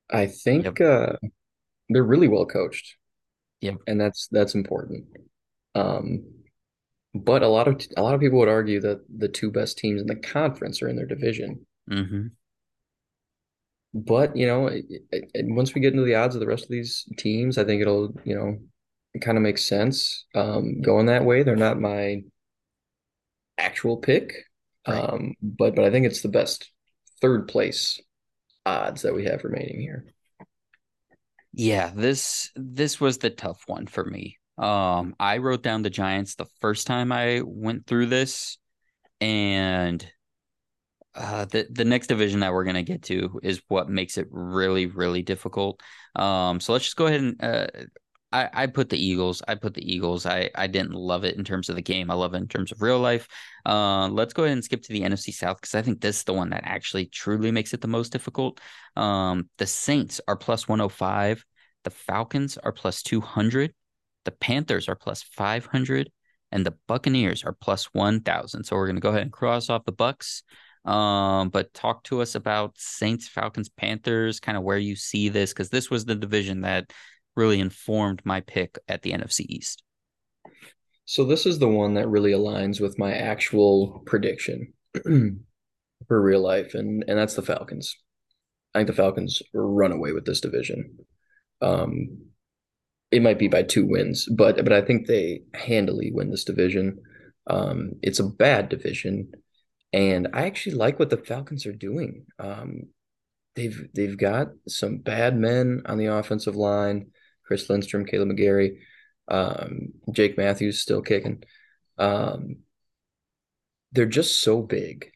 [0.09, 1.13] I think uh
[1.89, 2.95] they're really well coached.
[3.61, 3.75] Yep.
[3.87, 5.05] And that's that's important.
[5.75, 6.25] Um
[7.13, 10.01] but a lot of a lot of people would argue that the two best teams
[10.01, 11.65] in the conference are in their division.
[11.89, 12.27] Mm-hmm.
[13.93, 16.69] But, you know, it, it, once we get into the odds of the rest of
[16.69, 18.59] these teams, I think it'll, you know,
[19.13, 21.41] it kind of makes sense um, going that way.
[21.41, 22.23] They're not my
[23.57, 24.45] actual pick,
[24.87, 24.97] Right.
[24.97, 26.71] um, but but I think it's the best
[27.21, 27.99] third place
[28.65, 30.05] odds that we have remaining here.
[31.53, 34.37] Yeah, this this was the tough one for me.
[34.57, 38.57] Um, I wrote down the Giants the first time I went through this,
[39.21, 40.05] and
[41.15, 44.85] uh, the the next division that we're gonna get to is what makes it really
[44.85, 45.81] really difficult.
[46.15, 47.67] Um, so let's just go ahead and uh,
[48.31, 49.41] I I put the Eagles.
[49.47, 50.25] I put the Eagles.
[50.25, 52.11] I I didn't love it in terms of the game.
[52.11, 53.27] I love it in terms of real life.
[53.65, 56.23] Uh, let's go ahead and skip to the NFC South because I think this is
[56.23, 58.59] the one that actually truly makes it the most difficult.
[58.95, 61.45] Um, the Saints are plus 105.
[61.83, 63.73] The Falcons are plus 200.
[64.27, 66.11] The Panthers are plus 500.
[66.51, 68.65] And the Buccaneers are plus 1,000.
[68.65, 70.43] So we're going to go ahead and cross off the Bucks.
[70.83, 75.53] Um, but talk to us about Saints, Falcons, Panthers, kind of where you see this,
[75.53, 76.91] because this was the division that
[77.37, 79.81] really informed my pick at the NFC East.
[81.05, 84.73] So this is the one that really aligns with my actual prediction
[86.07, 87.95] for real life, and and that's the Falcons.
[88.73, 90.99] I think the Falcons run away with this division.
[91.61, 92.27] Um,
[93.11, 96.99] it might be by two wins, but but I think they handily win this division.
[97.47, 99.31] Um, it's a bad division,
[99.93, 102.25] and I actually like what the Falcons are doing.
[102.39, 102.83] Um,
[103.55, 107.11] they've they've got some bad men on the offensive line.
[107.45, 108.79] Chris Lindstrom, Kaleb McGary,
[109.29, 111.43] um, Jake Matthews still kicking.
[111.97, 112.57] Um,
[113.93, 115.11] they're just so big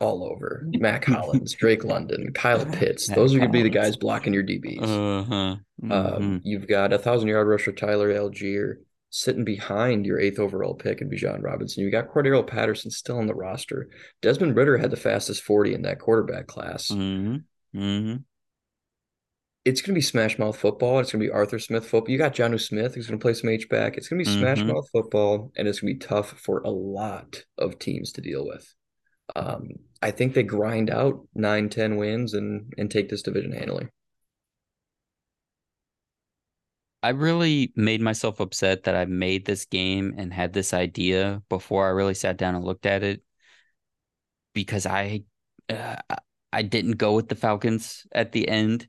[0.00, 0.62] all over.
[0.66, 3.08] Mac Hollins, Drake London, Kyle Pitts.
[3.08, 4.82] Those are going to be the guys blocking your DBs.
[4.82, 5.32] Uh-huh.
[5.32, 6.40] Um, Mhm.
[6.44, 8.76] you've got a thousand yard rusher Tyler Allgeier
[9.10, 11.82] sitting behind your eighth overall pick in Bijan Robinson.
[11.82, 13.88] You got Cordarrelle Patterson still on the roster.
[14.20, 16.88] Desmond Ridder had the fastest 40 in that quarterback class.
[16.88, 17.44] Mhm.
[17.74, 18.24] Mhm.
[19.64, 21.00] It's going to be smash mouth football.
[21.00, 22.10] It's going to be Arthur Smith football.
[22.12, 23.96] You got Jonnu Smith who's going to play some H back.
[23.96, 24.66] It's going to be smash Mhm.
[24.68, 28.46] mouth football, and it's going to be tough for a lot of teams to deal
[28.46, 28.74] with.
[29.36, 29.68] Um,
[30.00, 33.88] I think they grind out nine, 10 wins and and take this division handily.
[37.02, 41.86] I really made myself upset that I made this game and had this idea before
[41.86, 43.22] I really sat down and looked at it
[44.54, 45.22] because I
[45.68, 45.96] uh,
[46.52, 48.88] I didn't go with the Falcons at the end.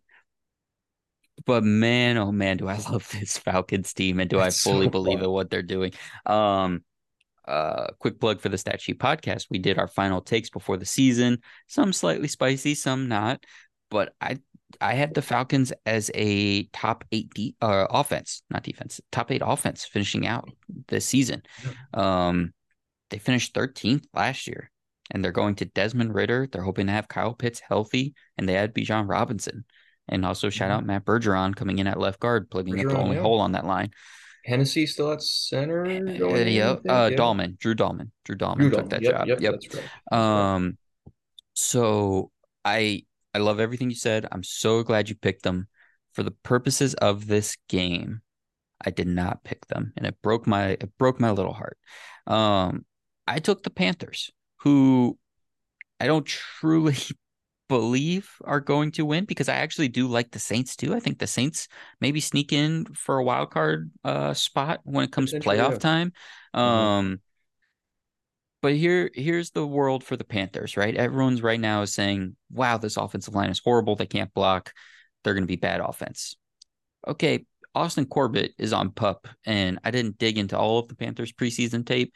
[1.45, 4.91] But man, oh man, do I love this Falcons team and do I fully so
[4.91, 5.91] believe in what they're doing.
[6.25, 6.83] Um
[7.47, 9.47] uh quick plug for the Stat Sheet podcast.
[9.49, 11.39] We did our final takes before the season.
[11.67, 13.43] Some slightly spicy, some not.
[13.89, 14.39] But I
[14.81, 19.41] I had the Falcons as a top eight de- uh, offense, not defense, top eight
[19.43, 20.49] offense finishing out
[20.87, 21.41] this season.
[21.93, 22.53] Um,
[23.09, 24.69] they finished 13th last year,
[25.11, 26.47] and they're going to Desmond Ridder.
[26.51, 29.65] They're hoping to have Kyle Pitts healthy, and they had Bijan Robinson.
[30.09, 33.17] And also shout out Matt Bergeron coming in at left guard, plugging up the only
[33.17, 33.21] yeah.
[33.21, 33.91] hole on that line.
[34.47, 35.85] Hennessy still at center.
[35.85, 37.17] Uh, going in, I yeah, think, uh, yeah.
[37.17, 38.89] Dalman, Drew Dalman, Drew Dalman Drew took Dalman.
[38.89, 39.27] that Yep, job.
[39.27, 39.55] Yep, Yep.
[40.11, 40.55] Right.
[40.55, 40.77] Um,
[41.53, 42.31] so
[42.63, 44.27] I I love everything you said.
[44.31, 45.67] I'm so glad you picked them.
[46.13, 48.21] For the purposes of this game,
[48.83, 51.77] I did not pick them, and it broke my it broke my little heart.
[52.25, 52.85] Um,
[53.27, 54.31] I took the Panthers,
[54.61, 55.17] who
[55.99, 56.25] I don't
[56.59, 56.95] truly
[57.69, 60.95] believe are going to win because I actually do like the Saints too.
[60.95, 61.67] I think the Saints
[61.99, 65.77] maybe sneak in for a wild card uh spot when it comes playoff yeah.
[65.77, 66.13] time.
[66.55, 66.59] Mhm.
[66.59, 67.19] Um
[68.61, 70.95] but here here's the world for the Panthers, right?
[70.95, 73.95] Everyone's right now is saying, "Wow, this offensive line is horrible.
[73.95, 74.73] They can't block.
[75.23, 76.35] They're going to be bad offense."
[77.07, 77.45] Okay,
[77.75, 81.85] Austin Corbett is on pup, and I didn't dig into all of the Panthers preseason
[81.85, 82.13] tape,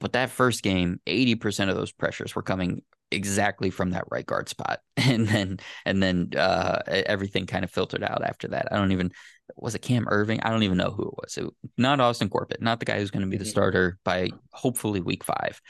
[0.00, 2.82] but that first game, 80% of those pressures were coming
[3.14, 4.80] exactly from that right guard spot.
[4.96, 8.68] And then and then uh everything kind of filtered out after that.
[8.72, 9.12] I don't even
[9.56, 10.40] was it Cam Erving?
[10.42, 11.36] I don't even know who it was.
[11.36, 11.46] It,
[11.76, 13.48] not Austin Corbett, not the guy who's going to be the Mhm.
[13.50, 15.60] starter by hopefully week 5.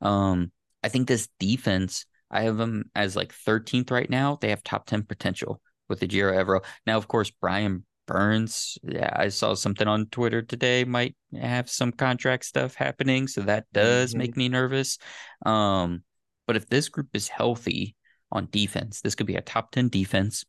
[0.00, 0.52] Um
[0.82, 4.38] I think this defense, I have them as like 13th right now.
[4.40, 6.64] They have top 10 potential with the Ejiro Evero.
[6.86, 11.90] Now, of course, Brian Burns, yeah, I saw something on Twitter today, might have some
[11.90, 13.28] contract stuff happening.
[13.28, 14.18] So that does Mhm.
[14.18, 14.98] make me nervous.
[15.46, 16.04] Um,
[16.46, 17.96] but if this group is healthy
[18.30, 20.44] on defense, this could be a top 10 defense.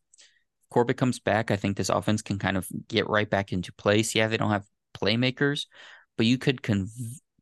[0.70, 1.50] Corbett comes back.
[1.50, 4.14] I think this offense can kind of get right back into place.
[4.14, 4.66] Yeah, they don't have
[4.96, 5.66] playmakers,
[6.16, 6.90] but you could conv-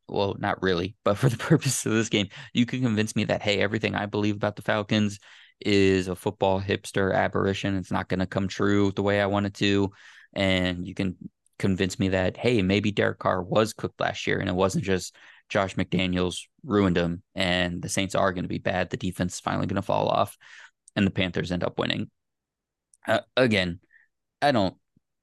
[0.08, 3.42] well, not really, but for the purpose of this game, you could convince me that
[3.42, 5.18] hey, everything I believe about the Falcons
[5.60, 7.76] is a football hipster aberration.
[7.76, 9.90] It's not going to come true the way I want it to,
[10.34, 11.16] and you can
[11.58, 15.16] convince me that hey, maybe Derek Carr was cooked last year, and it wasn't just
[15.54, 18.90] Josh McDaniels ruined him, and the Saints are going to be bad.
[18.90, 20.36] The defense is finally going to fall off,
[20.96, 22.10] and the Panthers end up winning.
[23.06, 23.78] Uh, again,
[24.42, 24.74] I don't,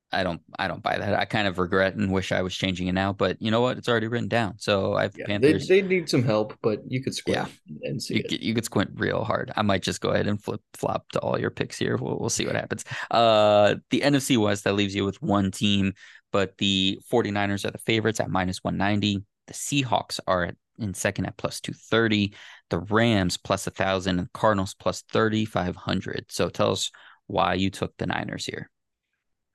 [0.09, 1.19] I don't, I don't buy that.
[1.19, 3.77] I kind of regret and wish I was changing it now, but you know what?
[3.77, 4.53] It's already written down.
[4.57, 5.67] So I've Yeah, Panthers.
[5.67, 7.49] they need some help, but you could squint
[7.83, 8.41] and see You it.
[8.41, 9.51] you could squint real hard.
[9.57, 11.97] I might just go ahead and flip flop to all your picks here.
[11.97, 12.85] We'll, we'll see what happens.
[13.09, 15.91] Uh, the NFC West, that leaves you with one team,
[16.31, 19.25] but the 49ers are the favorites at minus 190.
[19.51, 22.33] The Seahawks are in second at plus 230.
[22.69, 26.25] The Rams plus 1,000 and Cardinals plus 3,500.
[26.29, 26.91] So tell us
[27.27, 28.69] why you took the Niners here.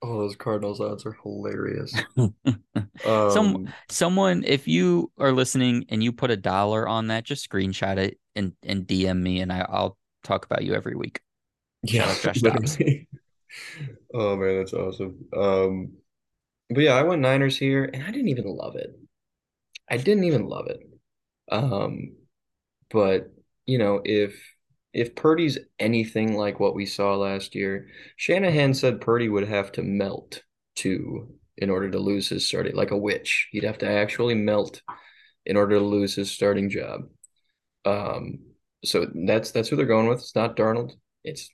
[0.03, 1.95] Oh, those Cardinals odds are hilarious.
[3.29, 7.49] Some Um, someone, if you are listening and you put a dollar on that, just
[7.49, 11.21] screenshot it and, and DM me, and I, I'll talk about you every week.
[11.83, 12.79] Yeah, out Josh Dobbs.
[12.79, 13.09] literally.
[14.13, 15.27] Oh man, that's awesome.
[15.37, 15.93] Um,
[16.71, 18.91] but yeah, I went Niners here, and I didn't even love it.
[19.89, 20.80] I didn't even love it.
[21.51, 22.16] Um,
[22.91, 23.30] but
[23.66, 24.41] you know, if
[24.93, 29.82] if Purdy's anything like what we saw last year, Shanahan said Purdy would have to
[29.82, 30.43] melt
[30.76, 31.28] to
[31.59, 33.49] in order to lose his starting, like a witch.
[33.51, 34.82] He'd have to actually melt
[35.45, 37.03] in order to lose his starting job.
[37.84, 38.41] Um,
[38.84, 40.20] so that's that's who they're going with.
[40.20, 40.93] It's not Darnold.
[41.24, 41.51] It's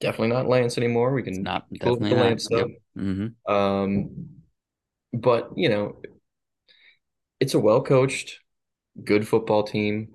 [0.00, 1.12] definitely not Lance anymore.
[1.12, 2.24] We can It's not definitely not.
[2.24, 2.66] Lance Yep.
[2.98, 3.52] Mm-hmm.
[3.52, 4.10] Um,
[5.12, 6.00] but you know,
[7.40, 8.38] it's a well coached,
[9.02, 10.08] good football team.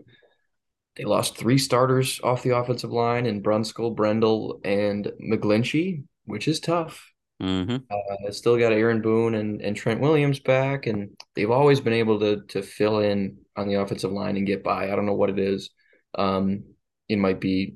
[0.96, 6.62] They lost three starters off the offensive line in Brunskill, Brendel, and McGlinchey, which is
[6.62, 7.12] tough.
[7.42, 7.78] Mm-hmm.
[7.92, 12.20] Uh, still got Aaron Boone and, and Trent Williams back, and they've always been able
[12.20, 14.92] to to fill in on the offensive line and get by.
[14.92, 15.72] I don't know what it is.
[16.18, 16.64] Um,
[17.10, 17.76] it might be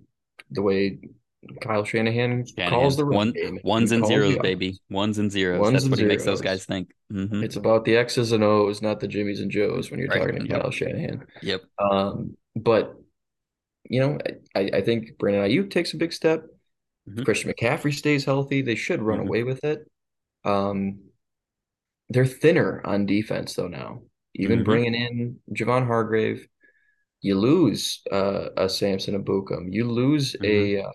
[0.50, 1.00] the way
[1.62, 3.60] Kyle Shanahan, calls the One, game.
[3.64, 4.78] ones and zeros, baby.
[4.90, 5.60] Ones and zeros.
[5.60, 6.92] Ones That's and what he makes those guys think.
[7.14, 7.44] Mm-hmm.
[7.44, 10.20] It's about the X's and O's, not the Jimmies and Joes when you're Right.
[10.20, 10.62] talking to Yep.
[10.62, 11.26] Kyle Shanahan.
[11.42, 11.62] Yep.
[11.80, 12.96] Um, but
[13.90, 14.18] you know,
[14.54, 16.46] I, I think Brandon Aiyuk takes a big step.
[17.10, 17.26] Mhm.
[17.26, 18.62] Christian McCaffrey stays healthy.
[18.62, 19.28] They should run Mhm.
[19.28, 19.90] away with it.
[20.44, 21.00] Um,
[22.10, 24.04] they're thinner on defense though now.
[24.36, 24.66] Even Mhm.
[24.66, 26.48] bringing in Javon Hargrave,
[27.22, 29.74] you lose uh, a Samson Ebukam.
[29.74, 30.92] You lose a uh,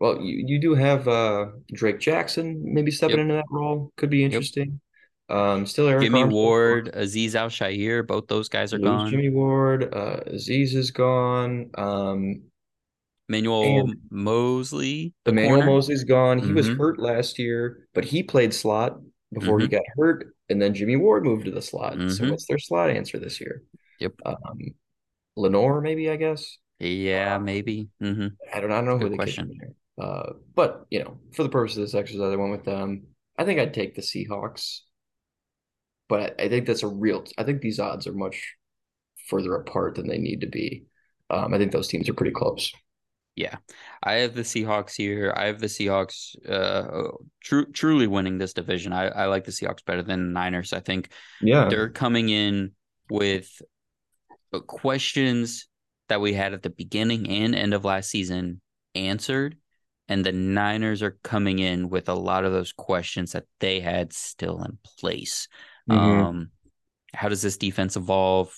[0.00, 3.22] well, you, you do have uh, Drake Jackson maybe stepping Yep.
[3.22, 3.92] into that role.
[3.96, 4.80] Could be interesting.
[5.30, 6.24] Um, still Eric Jimmy.
[6.24, 9.10] Ward, Azeez Al-Shaair, both those guys are Lose gone.
[9.10, 11.70] Jimmy Ward, uh, Azeez is gone.
[11.78, 12.42] Um,
[13.30, 15.70] Manuel And- Moseley, the Emmanuel corner.
[15.70, 16.38] Moseley's gone.
[16.40, 16.76] He was Mhm.
[16.76, 19.00] hurt last year, but he played slot
[19.32, 19.70] before he Mhm.
[19.70, 21.94] got hurt, and then Jimmy Ward moved to the slot.
[21.94, 22.30] So Mhm.
[22.30, 23.62] what's their slot answer this year?
[24.00, 24.12] Yep.
[24.26, 24.58] Um,
[25.36, 26.58] Lenore, maybe I guess.
[26.80, 27.88] Yeah, maybe.
[28.02, 28.26] Mm-hmm.
[28.52, 28.70] I don't.
[28.70, 29.44] I don't know Good who they question.
[29.46, 29.74] kicked in there.
[30.00, 33.04] Uh, but you know, for the purpose of this exercise, I went with them.
[33.38, 34.80] I think I'd take the Seahawks,
[36.08, 37.24] but I, I think that's a real.
[37.38, 38.54] I think these odds are much
[39.28, 40.84] further apart than they need to be.
[41.30, 42.72] Um, I think those teams are pretty close.
[43.36, 43.56] Yeah,
[44.02, 45.32] I have the Seahawks here.
[45.36, 47.08] I have the Seahawks uh
[47.42, 48.92] tru- truly winning this division.
[48.92, 50.72] I, I like the Seahawks better than the Niners.
[50.72, 51.68] I think Yeah.
[51.68, 52.72] they're coming in
[53.10, 53.50] with
[54.52, 55.66] uh, questions
[56.08, 58.60] that we had at the beginning and end of last season
[58.94, 59.56] answered.
[60.08, 64.12] And the Niners are coming in with a lot of those questions that they had
[64.12, 65.48] still in place.
[65.90, 65.96] Mhm.
[65.96, 66.50] Um,
[67.14, 68.54] how does this defense evolve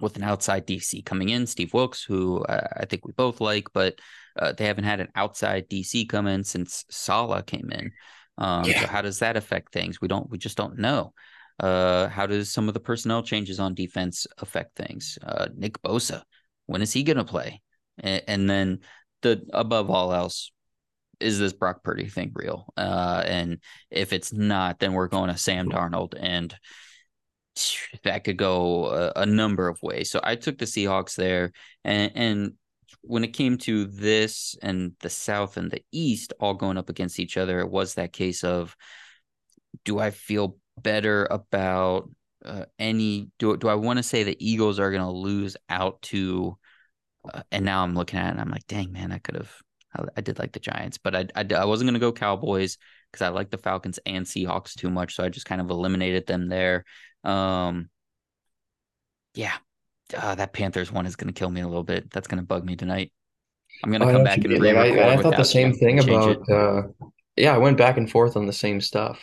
[0.00, 1.46] with an outside DC coming in?
[1.46, 3.98] Steve Wilks, who uh, I think we both like, but
[4.38, 7.92] uh, they haven't had an outside DC come in since Saleh came in.
[8.38, 8.82] Um, Yeah.
[8.82, 10.00] So how does that affect things?
[10.00, 10.30] We don't.
[10.30, 11.12] We just don't know.
[11.60, 15.18] Uh, how does some of the personnel changes on defense affect things?
[15.22, 16.22] Uh, Nick Bosa,
[16.66, 17.60] when is he going to play?
[17.98, 18.80] And, and then
[19.22, 20.52] the above all else,
[21.20, 22.72] is this Brock Purdy thing real?
[22.76, 23.58] Uh, and
[23.90, 26.54] if it's not, then we're going to Sam Darnold, and
[28.04, 30.10] that could go a, a number of ways.
[30.10, 31.52] So I took the Seahawks there,
[31.84, 32.52] and and
[33.02, 37.20] when it came to this and the South and the East all going up against
[37.20, 38.76] each other, it was that case of
[39.84, 42.10] do I feel better about
[42.44, 46.00] uh, any do do I want to say the Eagles are going to lose out
[46.02, 46.56] to
[47.32, 49.52] uh, and now I'm looking at it and I'm like dang man I could have
[49.96, 52.78] I, I did like the Giants but I I, I wasn't going to go Cowboys
[53.12, 56.26] cuz I like the Falcons and Seahawks too much so I just kind of eliminated
[56.26, 56.84] them there
[57.24, 57.90] um
[59.34, 59.54] yeah
[60.16, 62.46] uh, that Panthers one is going to kill me a little bit that's going to
[62.46, 63.12] bug me tonight
[63.84, 64.60] I'm going to I come back and.
[64.60, 66.82] Re-record I, I thought the same thing about uh
[67.38, 69.22] yeah, I went back and forth on the same stuff.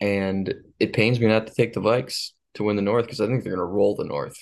[0.00, 3.26] And it pains me not to take the Vikes to win the North because I
[3.26, 4.36] think they're gonna roll the North.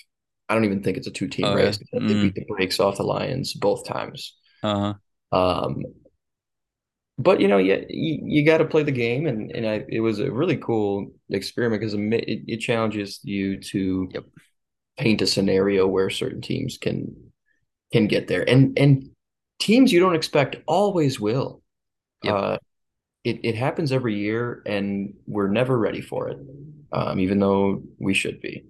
[0.49, 1.72] I don't even think it's a two team Oh, yeah?
[1.72, 1.78] race.
[1.92, 2.14] They Mm.
[2.14, 4.34] beat the brakes off the Lions both times.
[4.62, 4.99] uh-huh
[5.32, 5.84] Um
[7.18, 10.01] but you know, yeah, you, you got to play the game, and and I, it
[10.01, 14.24] was a really cool experiment because it, it challenges you to Yep.
[14.99, 17.14] paint a scenario where certain teams can
[17.92, 19.11] can get there, and and
[19.61, 21.62] teams you don't expect always will.
[22.22, 22.36] Yep.
[22.36, 22.59] Uh,
[23.24, 26.38] it it happens every year, and we're never ready for it,
[26.92, 28.64] um, even though we should be.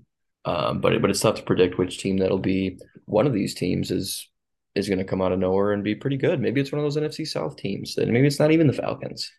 [0.46, 2.78] Um, but it, but it's tough to predict which team that'll be.
[3.04, 4.28] One of these teams is
[4.74, 6.40] is going to come out of nowhere and be pretty good.
[6.40, 9.30] Maybe it's one of those NFC South teams, and maybe it's not even the Falcons.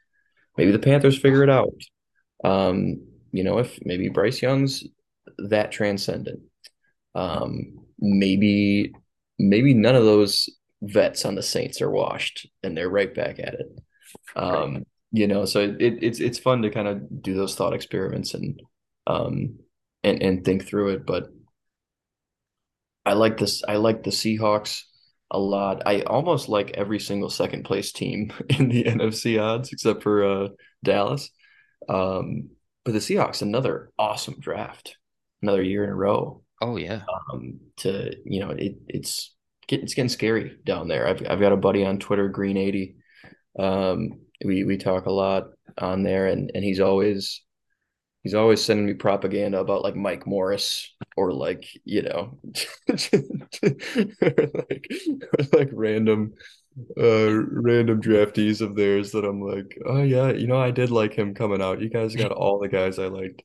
[0.57, 1.73] Maybe the Panthers figure it out.
[2.43, 4.83] Um, you know, if maybe Bryce Young's
[5.37, 6.41] that transcendent.
[7.15, 8.93] Um, maybe
[9.39, 10.49] maybe none of those
[10.81, 13.67] vets on the Saints are washed, and they're right back at it.
[14.35, 18.33] Um, you know, so it, it's it's fun to kind of do those thought experiments
[18.33, 18.61] and
[19.07, 19.57] um
[20.07, 21.27] and and think through it, but.
[23.05, 23.63] I like this.
[23.67, 24.81] I like the Seahawks
[25.31, 25.83] a lot.
[25.85, 30.47] I almost like every single second place team in the NFC odds except for uh,
[30.83, 31.29] Dallas.
[31.87, 32.49] Um,
[32.83, 34.97] but the Seahawks, another awesome draft,
[35.41, 36.43] another year in a row.
[36.61, 37.01] oh yeah
[37.33, 39.35] Um, to you know, it it's
[39.67, 41.07] get, it's getting scary down there.
[41.07, 42.95] I've I've got a buddy on Twitter, Green Eighty.
[43.59, 45.45] Um, we we talk a lot
[45.77, 47.41] on there, and and he's always
[48.23, 52.37] he's always sending me propaganda about like Mike Morris or like you know
[52.87, 54.89] like
[55.53, 56.33] like random
[56.99, 61.13] uh random draftees of theirs that I'm like oh yeah you know I did like
[61.13, 61.81] him coming out.
[61.81, 63.43] You guys got all the guys I liked.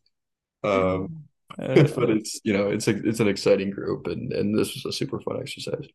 [0.62, 1.24] Um
[1.58, 4.92] but it's you know it's a, it's an exciting group and and this was a
[4.92, 5.86] super fun exercise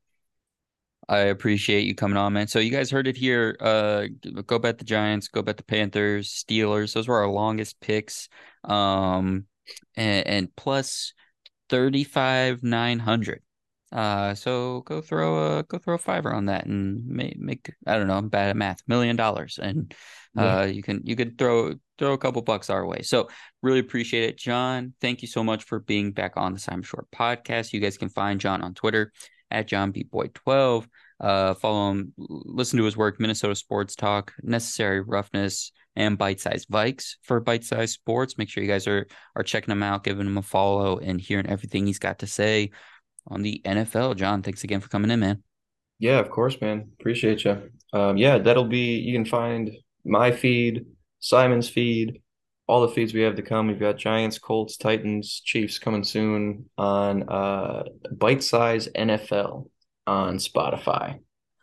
[1.10, 2.47] I appreciate you coming on, man.
[2.47, 3.55] So you guys heard it here.
[3.60, 4.08] Uh,
[4.45, 6.93] go bet the Giants, go bet the Panthers, Steelers.
[6.93, 8.28] Those were our longest picks.
[8.66, 9.45] Um,
[9.95, 11.14] and, and plus
[11.70, 13.41] thirty five nine hundred.
[13.89, 17.97] Uh, so go throw a go throw a fiver on that and make make I
[17.97, 18.18] don't know.
[18.18, 18.82] I'm bad at math.
[18.86, 19.93] Million dollars, and
[20.38, 20.66] uh, yeah.
[20.66, 23.01] you can you could throw throw a couple bucks our way.
[23.01, 23.30] So
[23.64, 24.93] really appreciate it, John.
[24.99, 27.72] Thank you so much for being back on the Simon Short podcast.
[27.72, 29.14] You guys can find John on Twitter
[29.52, 30.88] at John B Boyd 12.
[31.20, 36.66] Uh, follow him, listen to his work, Minnesota Sports Talk, Necessary Roughness, and Bite Size
[36.68, 38.38] Vikes for Bite Size Sports.
[38.38, 41.48] Make sure you guys are are checking him out, giving him a follow, and hearing
[41.48, 42.72] everything he's got to say
[43.26, 44.16] on the NFL.
[44.16, 45.43] John, thanks again for coming in, man.
[46.00, 46.91] Yeah, of course, man.
[47.00, 47.72] Appreciate you.
[47.93, 48.98] Um, yeah, that'll be.
[49.00, 49.72] You can find
[50.06, 50.86] my feed,
[51.20, 52.22] Simon's feed,
[52.68, 53.68] all the feeds we have to come.
[53.68, 59.70] We've got Giants, Colts, Titans, Chiefs coming soon on uh, Bite Size NFL
[60.05, 61.20] on Spotify,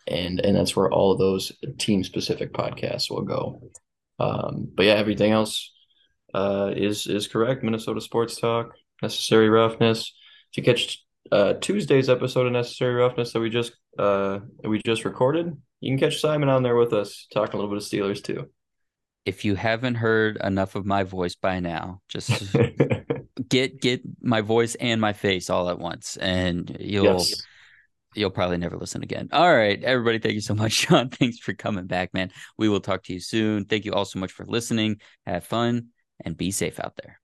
[0.09, 3.71] and and that's where all of those team specific podcasts will go.
[4.19, 5.73] Um, but yeah, everything else
[6.33, 7.63] uh, is is correct.
[7.63, 10.13] Minnesota Sports Talk, Necessary Roughness.
[10.53, 14.81] If you catch uh, Tuesday's episode of Necessary Roughness that we just uh, that we
[14.87, 17.89] just recorded, you can catch Simon on there with us talking a little bit of
[17.89, 18.49] Steelers too
[19.25, 22.55] if you haven't heard enough of my voice by now, just
[23.49, 27.43] get get my voice and my face all at once, and you'll yes.
[28.15, 29.29] you'll probably never listen again.
[29.33, 31.09] All right, everybody, thank you so much, Sean.
[31.09, 32.31] Thanks for coming back, man.
[32.59, 33.65] We will talk to you soon.
[33.65, 35.01] Thank you all so much for listening.
[35.27, 35.89] Have fun
[36.25, 37.21] and be safe out there.